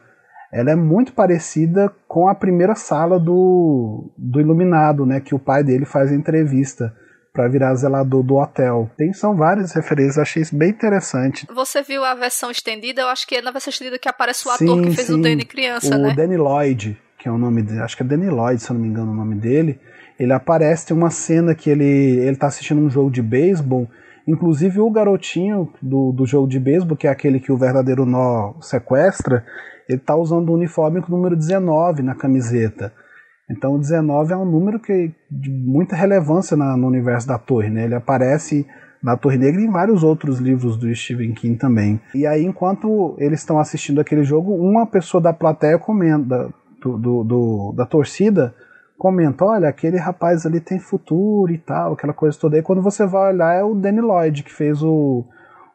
[0.52, 5.20] ela é muito parecida com a primeira sala do, do Iluminado, né?
[5.20, 6.92] Que o pai dele faz entrevista
[7.37, 8.90] para virar zelador do hotel.
[8.96, 11.46] Tem são várias referências, achei isso bem interessante.
[11.55, 13.03] Você viu a versão estendida?
[13.03, 15.14] Eu acho que é na versão estendida que aparece o sim, ator que fez sim.
[15.14, 16.12] o Danny criança, o né?
[16.12, 18.75] O Danny Lloyd, que é o nome dele, acho que é Danny Lloyd, se eu
[18.75, 19.79] não me engano o nome dele.
[20.18, 23.87] Ele aparece, tem uma cena que ele, ele tá assistindo um jogo de beisebol,
[24.27, 28.55] inclusive o garotinho do, do jogo de beisebol, que é aquele que o verdadeiro nó
[28.62, 29.44] sequestra,
[29.87, 32.94] ele tá usando o uniforme com o número 19 na camiseta.
[33.48, 37.70] Então o 19 é um número que de muita relevância na, no universo da Torre,
[37.70, 37.85] né?
[37.85, 38.66] Ele aparece
[39.02, 42.00] na Torre Negra e em vários outros livros do Stephen King também.
[42.14, 47.24] E aí, enquanto eles estão assistindo aquele jogo, uma pessoa da plateia comenta, do, do,
[47.24, 48.54] do, da torcida,
[48.98, 52.59] comenta, olha, aquele rapaz ali tem futuro e tal, aquela coisa toda.
[52.59, 55.24] E quando você vai olhar, é o Danny Lloyd, que fez o,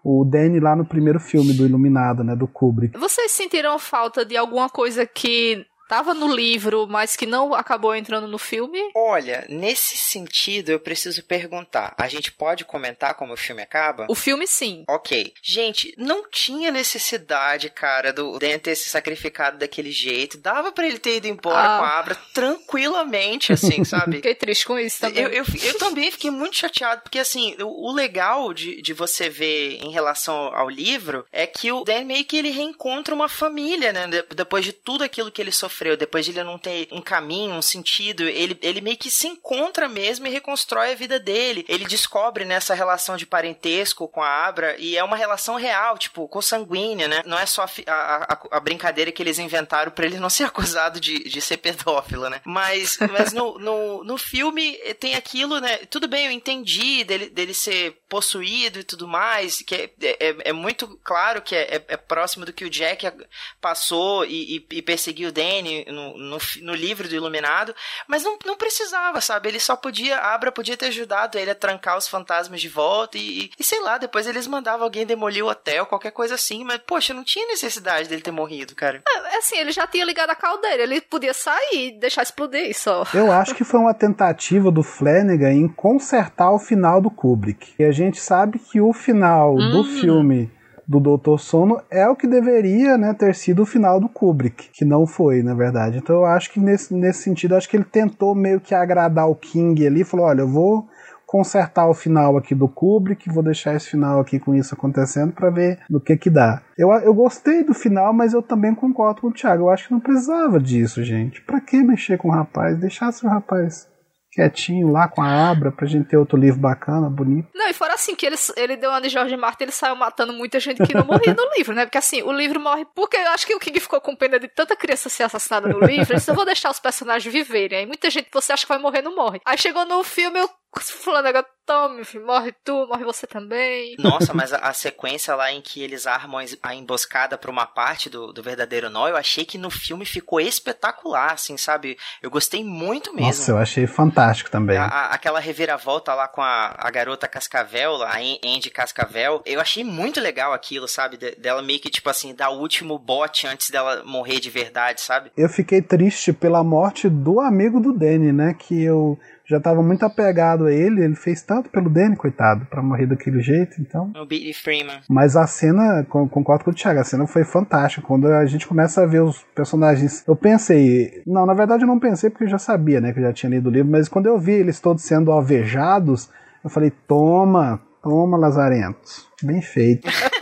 [0.03, 2.99] o Danny lá no primeiro filme do Iluminado, né, do Kubrick.
[2.99, 8.25] Vocês sentiram falta de alguma coisa que estava no livro, mas que não acabou entrando
[8.25, 8.80] no filme?
[8.95, 11.93] Olha, nesse sentido eu preciso perguntar.
[11.97, 14.06] A gente pode comentar como o filme acaba?
[14.08, 14.86] O filme sim.
[14.88, 15.34] Ok.
[15.43, 20.38] Gente, não tinha necessidade, cara, do Dan ter se sacrificado daquele jeito.
[20.38, 21.77] Dava para ele ter ido embora ah.
[21.77, 24.17] com a Abra tranquilamente, assim, sabe?
[24.17, 25.23] Fiquei triste com isso também.
[25.23, 29.27] Eu, eu, eu também fiquei muito chateado, porque assim, o, o legal de, de você
[29.27, 33.91] ver em relação ao livro é que o Dan meio que ele reencontra uma família,
[33.91, 34.08] né?
[34.34, 37.56] Depois de tudo aquilo que ele sofreu sofreu, depois de ele não ter um caminho,
[37.56, 41.65] um sentido, ele, ele meio que se encontra mesmo e reconstrói a vida dele.
[41.67, 46.28] Ele descobre nessa relação de parentesco com a Abra e é uma relação real, tipo,
[46.28, 47.24] consanguínea, né?
[47.26, 51.00] Não é só a, a, a brincadeira que eles inventaram para ele não ser acusado
[51.00, 52.41] de, de ser pedófilo, né?
[52.46, 55.78] Mas, mas no, no, no filme tem aquilo, né?
[55.89, 60.54] Tudo bem, eu entendi dele, dele ser possuído e tudo mais, que é, é, é
[60.54, 63.12] muito claro que é, é, é próximo do que o Jack
[63.60, 67.75] passou e, e, e perseguiu o Danny no, no, no, livro do Iluminado,
[68.07, 69.49] mas não, não precisava, sabe?
[69.49, 73.17] Ele só podia, a Abra podia ter ajudado ele a trancar os fantasmas de volta
[73.17, 76.79] e, e, sei lá, depois eles mandavam alguém demolir o hotel, qualquer coisa assim, mas
[76.86, 79.01] poxa, não tinha necessidade dele ter morrido, cara.
[79.07, 83.03] É, assim, ele já tinha ligado a caldeira, ele podia sair e deixar explodir só.
[83.13, 87.73] Eu acho que foi uma tentativa do Flanagan em consertar o final do Kubrick.
[87.77, 89.71] E a gente sabe que o final hum.
[89.71, 90.51] do filme
[90.91, 94.84] do Doutor Sono é o que deveria né, ter sido o final do Kubrick, que
[94.84, 95.99] não foi, na verdade.
[95.99, 99.36] Então eu acho que nesse, nesse sentido, acho que ele tentou meio que agradar o
[99.36, 100.86] King ali, falou, olha, eu vou
[101.25, 105.49] consertar o final aqui do Kubrick, vou deixar esse final aqui com isso acontecendo para
[105.49, 106.62] ver no que que dá.
[106.77, 109.63] Eu, eu gostei do final, mas eu também concordo com o Thiago.
[109.63, 111.41] Eu acho que não precisava disso, gente.
[111.41, 112.77] Para que mexer com o rapaz?
[112.77, 113.89] Deixasse o rapaz
[114.32, 117.50] quietinho lá com a Abra pra gente ter outro livro bacana, bonito.
[117.54, 120.32] Não, e fora assim, que ele, ele deu uma de Jorge Martin, ele saiu matando
[120.32, 121.86] muita gente que não morria no livro, né?
[121.86, 122.86] Porque assim, o livro morre.
[122.96, 125.80] Porque eu acho que o King ficou com pena de tanta criança ser assassinada no
[125.80, 127.80] livro, ele disse, eu vou deixar os personagens viverem.
[127.80, 129.41] Aí muita gente que você acha que vai morrer, não morre.
[129.46, 133.95] Aí chegou no filme, eu Flanagan, tome, filho, morre tu, morre você também.
[133.99, 138.10] Nossa, mas a, a, sequência lá em que eles armam a emboscada pra uma parte
[138.10, 141.97] do, do verdadeiro nó, eu achei que no filme ficou espetacular, assim, sabe?
[142.21, 143.27] Eu gostei muito mesmo.
[143.27, 144.77] Nossa, eu achei fantástico também.
[144.77, 149.84] A, a, aquela reviravolta lá com a, a garota Cascavel, a Andy Cascavel, eu achei
[149.84, 151.17] muito legal aquilo, sabe?
[151.17, 155.02] De, dela meio que, tipo assim, dar o último bote antes dela morrer de verdade,
[155.02, 155.31] sabe?
[155.35, 158.56] Eu fiquei triste pela morte do amigo do Danny, né?
[158.58, 159.19] Que eu
[159.52, 163.41] já estava muito apegado a ele, ele fez tanto pelo Danny, coitado, para morrer daquele
[163.41, 164.12] jeito, então.
[164.15, 165.02] O Billy Freeman.
[165.10, 168.08] Mas a cena, concordo com o Thiago, a cena foi fantástica.
[168.08, 171.99] Quando a gente começa a ver os personagens, eu pensei, não, na verdade eu não
[171.99, 174.27] pensei porque eu já sabia, né, que eu já tinha lido o livro, mas quando
[174.27, 176.29] eu vi eles todos sendo alvejados,
[176.63, 180.10] eu falei, toma, toma, Lazarento, bem feito.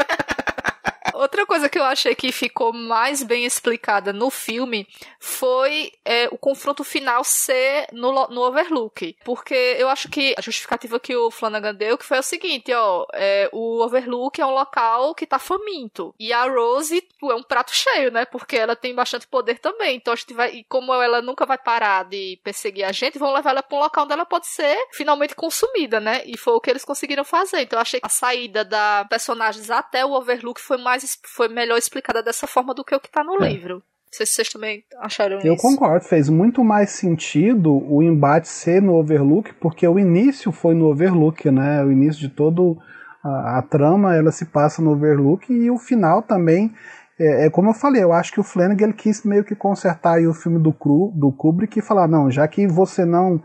[1.40, 4.86] Outra coisa que eu achei que ficou mais bem explicada no filme
[5.22, 9.16] foi é, o confronto final ser no, no Overlook.
[9.24, 13.06] Porque eu acho que a justificativa que o Flanagan deu que foi o seguinte, ó,
[13.14, 16.14] é, o Overlook é um local que tá faminto.
[16.20, 18.26] E a Rose é um prato cheio, né?
[18.26, 19.96] Porque ela tem bastante poder também.
[19.96, 20.56] Então a gente vai.
[20.56, 23.82] E como ela nunca vai parar de perseguir a gente, vão levar ela pra um
[23.82, 26.22] local onde ela pode ser finalmente consumida, né?
[26.26, 27.62] E foi o que eles conseguiram fazer.
[27.62, 31.02] Então eu achei que a saída da personagens até o Overlook foi mais
[31.36, 33.50] foi melhor explicada dessa forma do que o que está no é.
[33.50, 33.76] livro.
[33.76, 35.48] Não sei se vocês também acharam Eu isso.
[35.48, 40.74] Eu concordo, fez muito mais sentido o embate ser no Overlook, porque o início foi
[40.74, 41.84] no Overlook, né?
[41.84, 42.78] O início de todo
[43.24, 46.74] a, a trama ela se passa no Overlook e o final também
[47.20, 50.22] é, é, como eu falei, eu acho que o Flanagan ele quis meio que consertar
[50.22, 53.44] o filme do, Cru, do Kubrick e falar, não, já que você não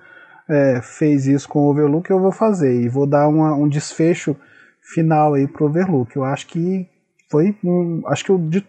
[0.49, 4.37] é, fez isso com o Overlook, eu vou fazer e vou dar uma, um desfecho
[4.81, 6.15] final aí pro Overlook.
[6.15, 6.89] Eu acho que
[7.35, 8.61] foi um, acho que de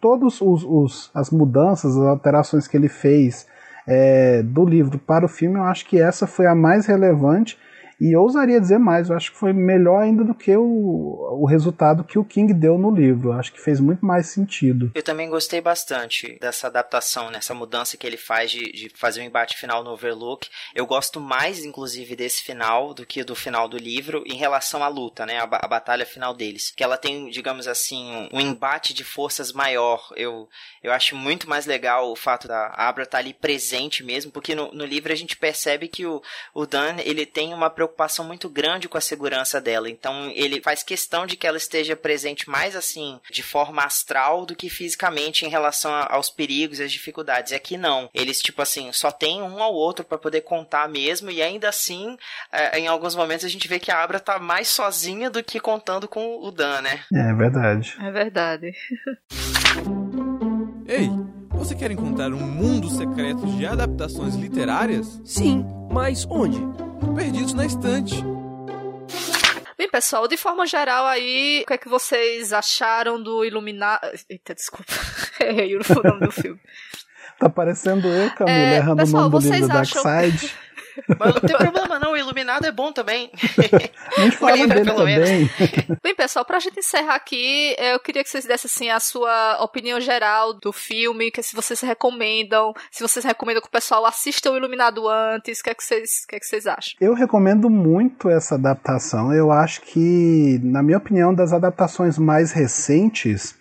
[0.41, 3.45] os, as mudanças, as alterações que ele fez
[3.86, 7.59] é, do livro para o filme, eu acho que essa foi a mais relevante
[7.99, 11.45] e eu ousaria dizer mais, eu acho que foi melhor ainda do que o, o
[11.45, 13.29] resultado que o King deu no livro.
[13.29, 14.91] Eu acho que fez muito mais sentido.
[14.93, 19.23] Eu também gostei bastante dessa adaptação, nessa mudança que ele faz de, de fazer o
[19.23, 20.49] um embate final no Overlook.
[20.73, 24.87] Eu gosto mais, inclusive, desse final do que do final do livro em relação à
[24.87, 25.39] luta, né?
[25.39, 26.73] A, a batalha final deles.
[26.75, 30.11] Que ela tem, digamos assim, um, um embate de forças maior.
[30.15, 30.49] Eu,
[30.83, 34.53] eu acho muito mais legal o fato da Abra estar tá ali presente mesmo, porque
[34.53, 36.21] no, no livro a gente percebe que o,
[36.53, 39.89] o Dan ele tem uma preocupação preocupação muito grande com a segurança dela.
[39.89, 44.55] Então ele faz questão de que ela esteja presente mais assim, de forma astral do
[44.55, 47.51] que fisicamente em relação aos perigos e às dificuldades.
[47.51, 48.09] E aqui não.
[48.13, 51.29] Eles, tipo assim, só tem um ao outro para poder contar mesmo.
[51.29, 52.17] E ainda assim,
[52.51, 55.59] é, em alguns momentos a gente vê que a Abra tá mais sozinha do que
[55.59, 57.03] contando com o Dan, né?
[57.13, 57.95] É verdade.
[57.99, 58.71] É verdade.
[60.88, 61.09] Ei,
[61.49, 65.19] você quer encontrar um mundo secreto de adaptações literárias?
[65.23, 66.59] Sim, mas onde?
[67.16, 68.16] Perdidos na estante.
[69.78, 74.01] Bem, pessoal, de forma geral aí, o que é que vocês acharam do Iluminar...
[74.30, 74.91] Eita, desculpa.
[75.39, 76.59] Errei o nome do filme.
[77.39, 80.03] Tá parecendo eu, Camila, é, errando pessoal, o nome do livro acham...
[80.03, 80.53] Dark Side.
[81.19, 83.31] Mas não tem problema não, o Iluminado é bom também.
[84.17, 85.17] A gente fala dele pelo também.
[85.19, 85.49] menos.
[86.01, 89.99] Bem, pessoal, pra gente encerrar aqui, eu queria que vocês dessem assim a sua opinião
[89.99, 94.57] geral do filme, que se vocês recomendam, se vocês recomendam que o pessoal assista o
[94.57, 96.93] Iluminado antes, o que é que vocês, que é que vocês acham?
[96.99, 99.33] Eu recomendo muito essa adaptação.
[99.33, 103.55] Eu acho que, na minha opinião, das adaptações mais recentes,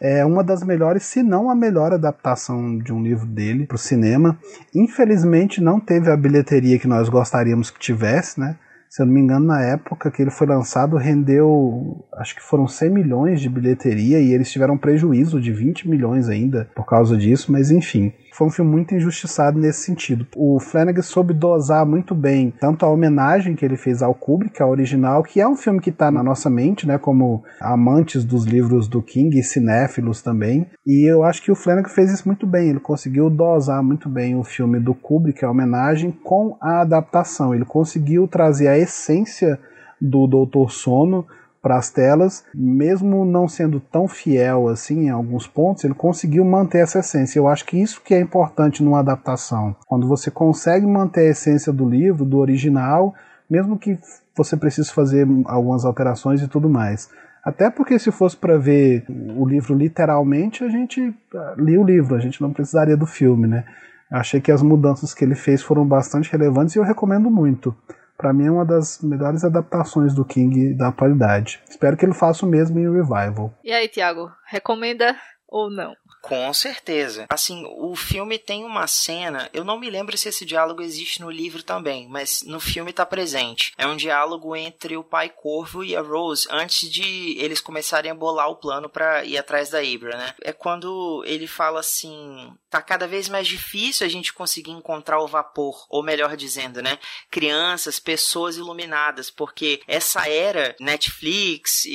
[0.00, 3.78] é uma das melhores, se não a melhor adaptação de um livro dele para o
[3.78, 4.38] cinema.
[4.74, 8.56] Infelizmente não teve a bilheteria que nós gostaríamos que tivesse, né?
[8.88, 12.66] Se eu não me engano, na época que ele foi lançado, rendeu, acho que foram
[12.66, 17.52] 100 milhões de bilheteria e eles tiveram prejuízo de 20 milhões ainda por causa disso,
[17.52, 20.26] mas enfim foi um filme muito injustiçado nesse sentido.
[20.36, 24.66] O Flanagan soube dosar muito bem tanto a homenagem que ele fez ao Kubrick, a
[24.66, 28.88] original, que é um filme que está na nossa mente, né, como amantes dos livros
[28.88, 30.66] do King e cinéfilos também.
[30.86, 32.70] E eu acho que o Flanagan fez isso muito bem.
[32.70, 37.54] Ele conseguiu dosar muito bem o filme do Kubrick, a homenagem, com a adaptação.
[37.54, 39.58] Ele conseguiu trazer a essência
[40.00, 41.26] do Doutor Sono
[41.62, 46.78] para as telas, mesmo não sendo tão fiel assim em alguns pontos, ele conseguiu manter
[46.78, 47.38] essa essência.
[47.38, 49.76] Eu acho que isso que é importante numa adaptação.
[49.86, 53.14] Quando você consegue manter a essência do livro, do original,
[53.48, 53.98] mesmo que
[54.34, 57.10] você precise fazer algumas alterações e tudo mais.
[57.44, 62.14] Até porque se fosse para ver o livro literalmente, a gente ah, lia o livro,
[62.14, 63.64] a gente não precisaria do filme, né?
[64.10, 67.74] Achei que as mudanças que ele fez foram bastante relevantes e eu recomendo muito.
[68.20, 71.58] Para mim é uma das melhores adaptações do King da atualidade.
[71.66, 73.50] Espero que ele faça o mesmo em Revival.
[73.64, 75.16] E aí, Tiago, recomenda
[75.50, 75.96] ou não?
[76.22, 77.26] Com certeza.
[77.30, 81.30] Assim, o filme tem uma cena, eu não me lembro se esse diálogo existe no
[81.30, 83.72] livro também, mas no filme tá presente.
[83.78, 88.14] É um diálogo entre o pai Corvo e a Rose antes de eles começarem a
[88.14, 90.34] bolar o plano para ir atrás da Ibra, né?
[90.42, 95.26] É quando ele fala assim: tá cada vez mais difícil a gente conseguir encontrar o
[95.26, 96.98] vapor, ou melhor dizendo, né?
[97.30, 101.90] Crianças, pessoas iluminadas, porque essa era Netflix e,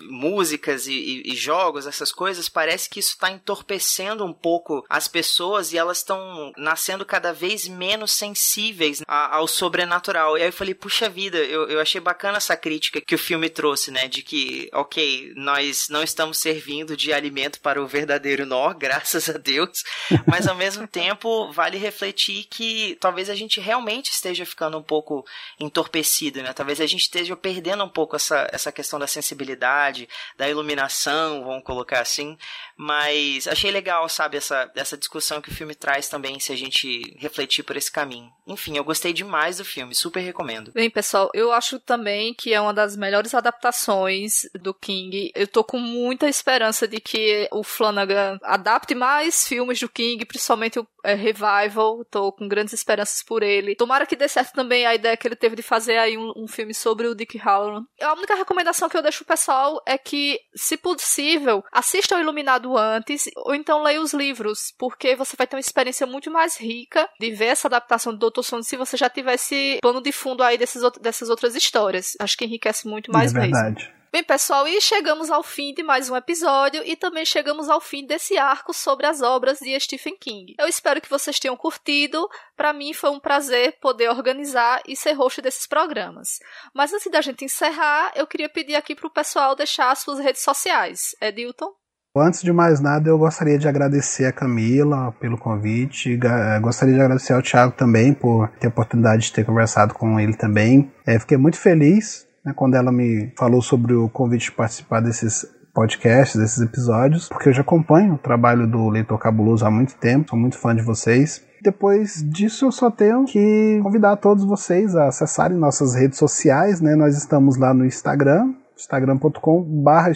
[0.00, 4.32] e músicas e, e, e jogos, essas coisas, parece que isso tá em entorpecendo um
[4.32, 10.36] pouco as pessoas e elas estão nascendo cada vez menos sensíveis ao sobrenatural.
[10.36, 13.48] E aí eu falei, puxa vida, eu, eu achei bacana essa crítica que o filme
[13.48, 14.06] trouxe, né?
[14.06, 19.38] De que, ok, nós não estamos servindo de alimento para o verdadeiro nó, graças a
[19.38, 19.82] Deus,
[20.26, 25.24] mas ao mesmo tempo vale refletir que talvez a gente realmente esteja ficando um pouco
[25.58, 26.52] entorpecido, né?
[26.52, 31.64] Talvez a gente esteja perdendo um pouco essa, essa questão da sensibilidade, da iluminação, vamos
[31.64, 32.36] colocar assim,
[32.80, 37.14] mas achei legal, sabe, essa, essa discussão que o filme traz também, se a gente
[37.18, 38.32] refletir por esse caminho.
[38.46, 40.72] Enfim, eu gostei demais do filme, super recomendo.
[40.72, 45.30] Bem, pessoal, eu acho também que é uma das melhores adaptações do King.
[45.34, 50.78] Eu tô com muita esperança de que o Flanagan adapte mais filmes do King, principalmente
[50.78, 52.04] o é, Revival.
[52.10, 53.74] Tô com grandes esperanças por ele.
[53.74, 56.46] Tomara que dê certo também a ideia que ele teve de fazer aí um, um
[56.46, 57.84] filme sobre o Dick Halloran.
[58.00, 62.76] A única recomendação que eu deixo pro pessoal é que, se possível, assista o Iluminado
[62.76, 67.08] antes, ou então leia os livros, porque você vai ter uma experiência muito mais rica
[67.18, 68.42] de ver essa adaptação do Dr.
[68.42, 72.16] Sono se você já tivesse plano de fundo aí desses, dessas outras histórias.
[72.18, 73.84] Acho que enriquece muito mais é verdade.
[73.84, 73.99] mesmo.
[74.12, 78.04] Bem, pessoal, e chegamos ao fim de mais um episódio e também chegamos ao fim
[78.04, 80.56] desse arco sobre as obras de Stephen King.
[80.58, 82.28] Eu espero que vocês tenham curtido.
[82.56, 86.40] Para mim foi um prazer poder organizar e ser host desses programas.
[86.74, 90.18] Mas antes da gente encerrar, eu queria pedir aqui para o pessoal deixar as suas
[90.18, 91.14] redes sociais.
[91.22, 91.70] Edilton?
[92.16, 96.18] Antes de mais nada, eu gostaria de agradecer a Camila pelo convite.
[96.60, 100.34] Gostaria de agradecer ao Thiago também por ter a oportunidade de ter conversado com ele
[100.34, 100.92] também.
[101.06, 105.46] É, fiquei muito feliz né, quando ela me falou sobre o convite de participar desses
[105.72, 110.30] podcasts, desses episódios, porque eu já acompanho o trabalho do Leitor Cabuloso há muito tempo,
[110.30, 111.44] sou muito fã de vocês.
[111.62, 116.94] Depois disso, eu só tenho que convidar todos vocês a acessarem nossas redes sociais, né?
[116.94, 120.10] Nós estamos lá no Instagram, instagram.com barra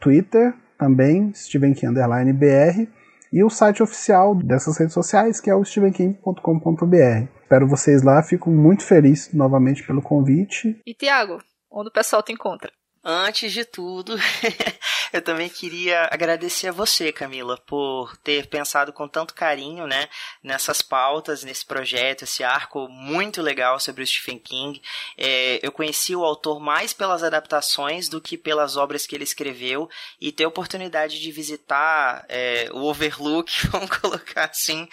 [0.00, 2.88] Twitter também, stevenking_br,
[3.36, 7.28] e o site oficial dessas redes sociais, que é o stevenking.com.br.
[7.42, 10.80] Espero vocês lá, fico muito feliz novamente pelo convite.
[10.86, 11.36] E Tiago,
[11.70, 12.72] onde o pessoal te encontra?
[13.08, 14.16] Antes de tudo,
[15.12, 20.08] eu também queria agradecer a você, Camila, por ter pensado com tanto carinho, né,
[20.42, 24.82] nessas pautas, nesse projeto, esse arco muito legal sobre o Stephen King.
[25.16, 29.88] É, eu conheci o autor mais pelas adaptações do que pelas obras que ele escreveu
[30.20, 34.88] e ter a oportunidade de visitar é, o Overlook, vamos colocar assim,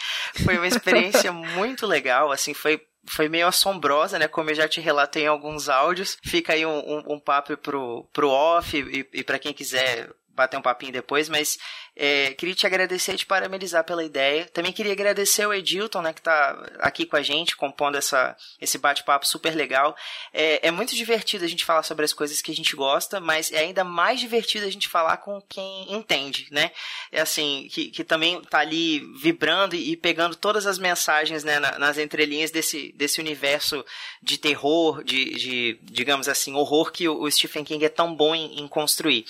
[0.45, 2.31] foi uma experiência muito legal.
[2.31, 4.27] Assim, foi foi meio assombrosa, né?
[4.27, 6.17] Como eu já te relatei em alguns áudios.
[6.23, 10.57] Fica aí um, um, um papo pro, pro off e, e para quem quiser bater
[10.57, 11.57] um papinho depois, mas
[11.95, 14.45] é, queria te agradecer e te parabenizar pela ideia.
[14.45, 18.77] Também queria agradecer o Edilton, né, que está aqui com a gente, compondo essa, esse
[18.77, 19.95] bate-papo super legal.
[20.33, 23.51] É, é, muito divertido a gente falar sobre as coisas que a gente gosta, mas
[23.51, 26.71] é ainda mais divertido a gente falar com quem entende, né?
[27.11, 31.97] É assim, que, que também está ali vibrando e, pegando todas as mensagens né, nas
[31.97, 33.85] entrelinhas desse, desse universo
[34.21, 38.59] de terror, de, de digamos assim, horror que o Stephen King é tão bom em,
[38.59, 39.25] em construir.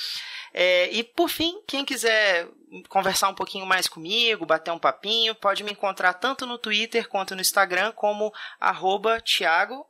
[0.53, 2.47] É, e por fim, quem quiser
[2.89, 7.35] conversar um pouquinho mais comigo, bater um papinho, pode me encontrar tanto no Twitter quanto
[7.35, 9.85] no Instagram como arroba Thiago,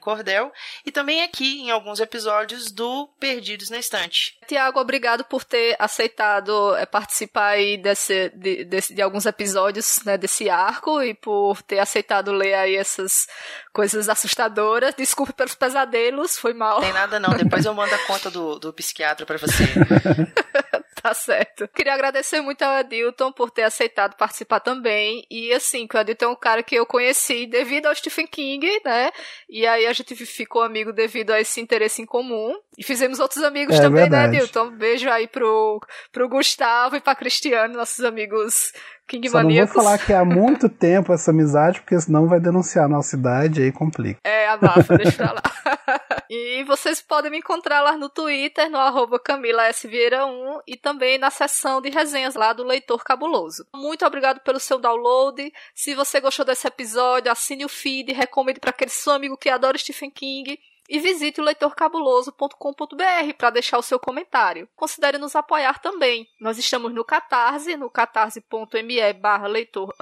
[0.00, 0.52] Cordel,
[0.84, 4.38] e também aqui em alguns episódios do Perdidos na Estante.
[4.46, 10.18] Tiago, obrigado por ter aceitado é, participar aí desse, de, desse, de alguns episódios né,
[10.18, 13.26] desse arco e por ter aceitado ler aí essas
[13.72, 14.94] coisas assustadoras.
[14.94, 16.80] Desculpe pelos pesadelos, foi mal.
[16.80, 19.64] Tem nada não, depois eu mando a conta do, do psiquiatra para você.
[21.08, 21.66] tá certo.
[21.68, 25.24] Queria agradecer muito ao Adilton por ter aceitado participar também.
[25.30, 28.66] E assim, que o Adilton é um cara que eu conheci devido ao Stephen King,
[28.84, 29.10] né?
[29.48, 32.54] E aí a gente ficou amigo devido a esse interesse em comum.
[32.76, 34.32] E fizemos outros amigos é também, né, verdade.
[34.32, 34.70] né, Adilton?
[34.70, 35.80] beijo aí pro,
[36.12, 38.72] pro Gustavo e pra Cristiano, nossos amigos
[39.08, 39.74] King Só Maníacos.
[39.74, 43.16] não vou falar que há muito tempo essa amizade, porque senão vai denunciar a nossa
[43.16, 44.20] idade e aí complica.
[44.24, 45.42] É, abafa, deixa pra lá.
[46.30, 49.88] E vocês podem me encontrar lá no Twitter, no arroba Camila S.
[49.88, 53.66] Vieira 1 e também na seção de resenhas lá do Leitor Cabuloso.
[53.74, 55.52] Muito obrigado pelo seu download.
[55.74, 59.78] Se você gostou desse episódio, assine o feed, recomende para aquele seu amigo que adora
[59.78, 60.58] Stephen King
[60.88, 64.68] e visite o leitorcabuloso.com.br para deixar o seu comentário.
[64.74, 66.26] Considere nos apoiar também.
[66.40, 69.94] Nós estamos no Catarse, no catarse.me barra leitor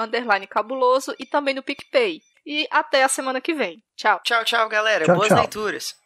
[0.49, 2.23] cabuloso e também no PicPay.
[2.47, 3.83] E até a semana que vem.
[3.97, 4.21] Tchau.
[4.23, 5.05] Tchau, tchau, galera.
[5.05, 5.39] Tchau, Boas tchau.
[5.39, 6.06] leituras.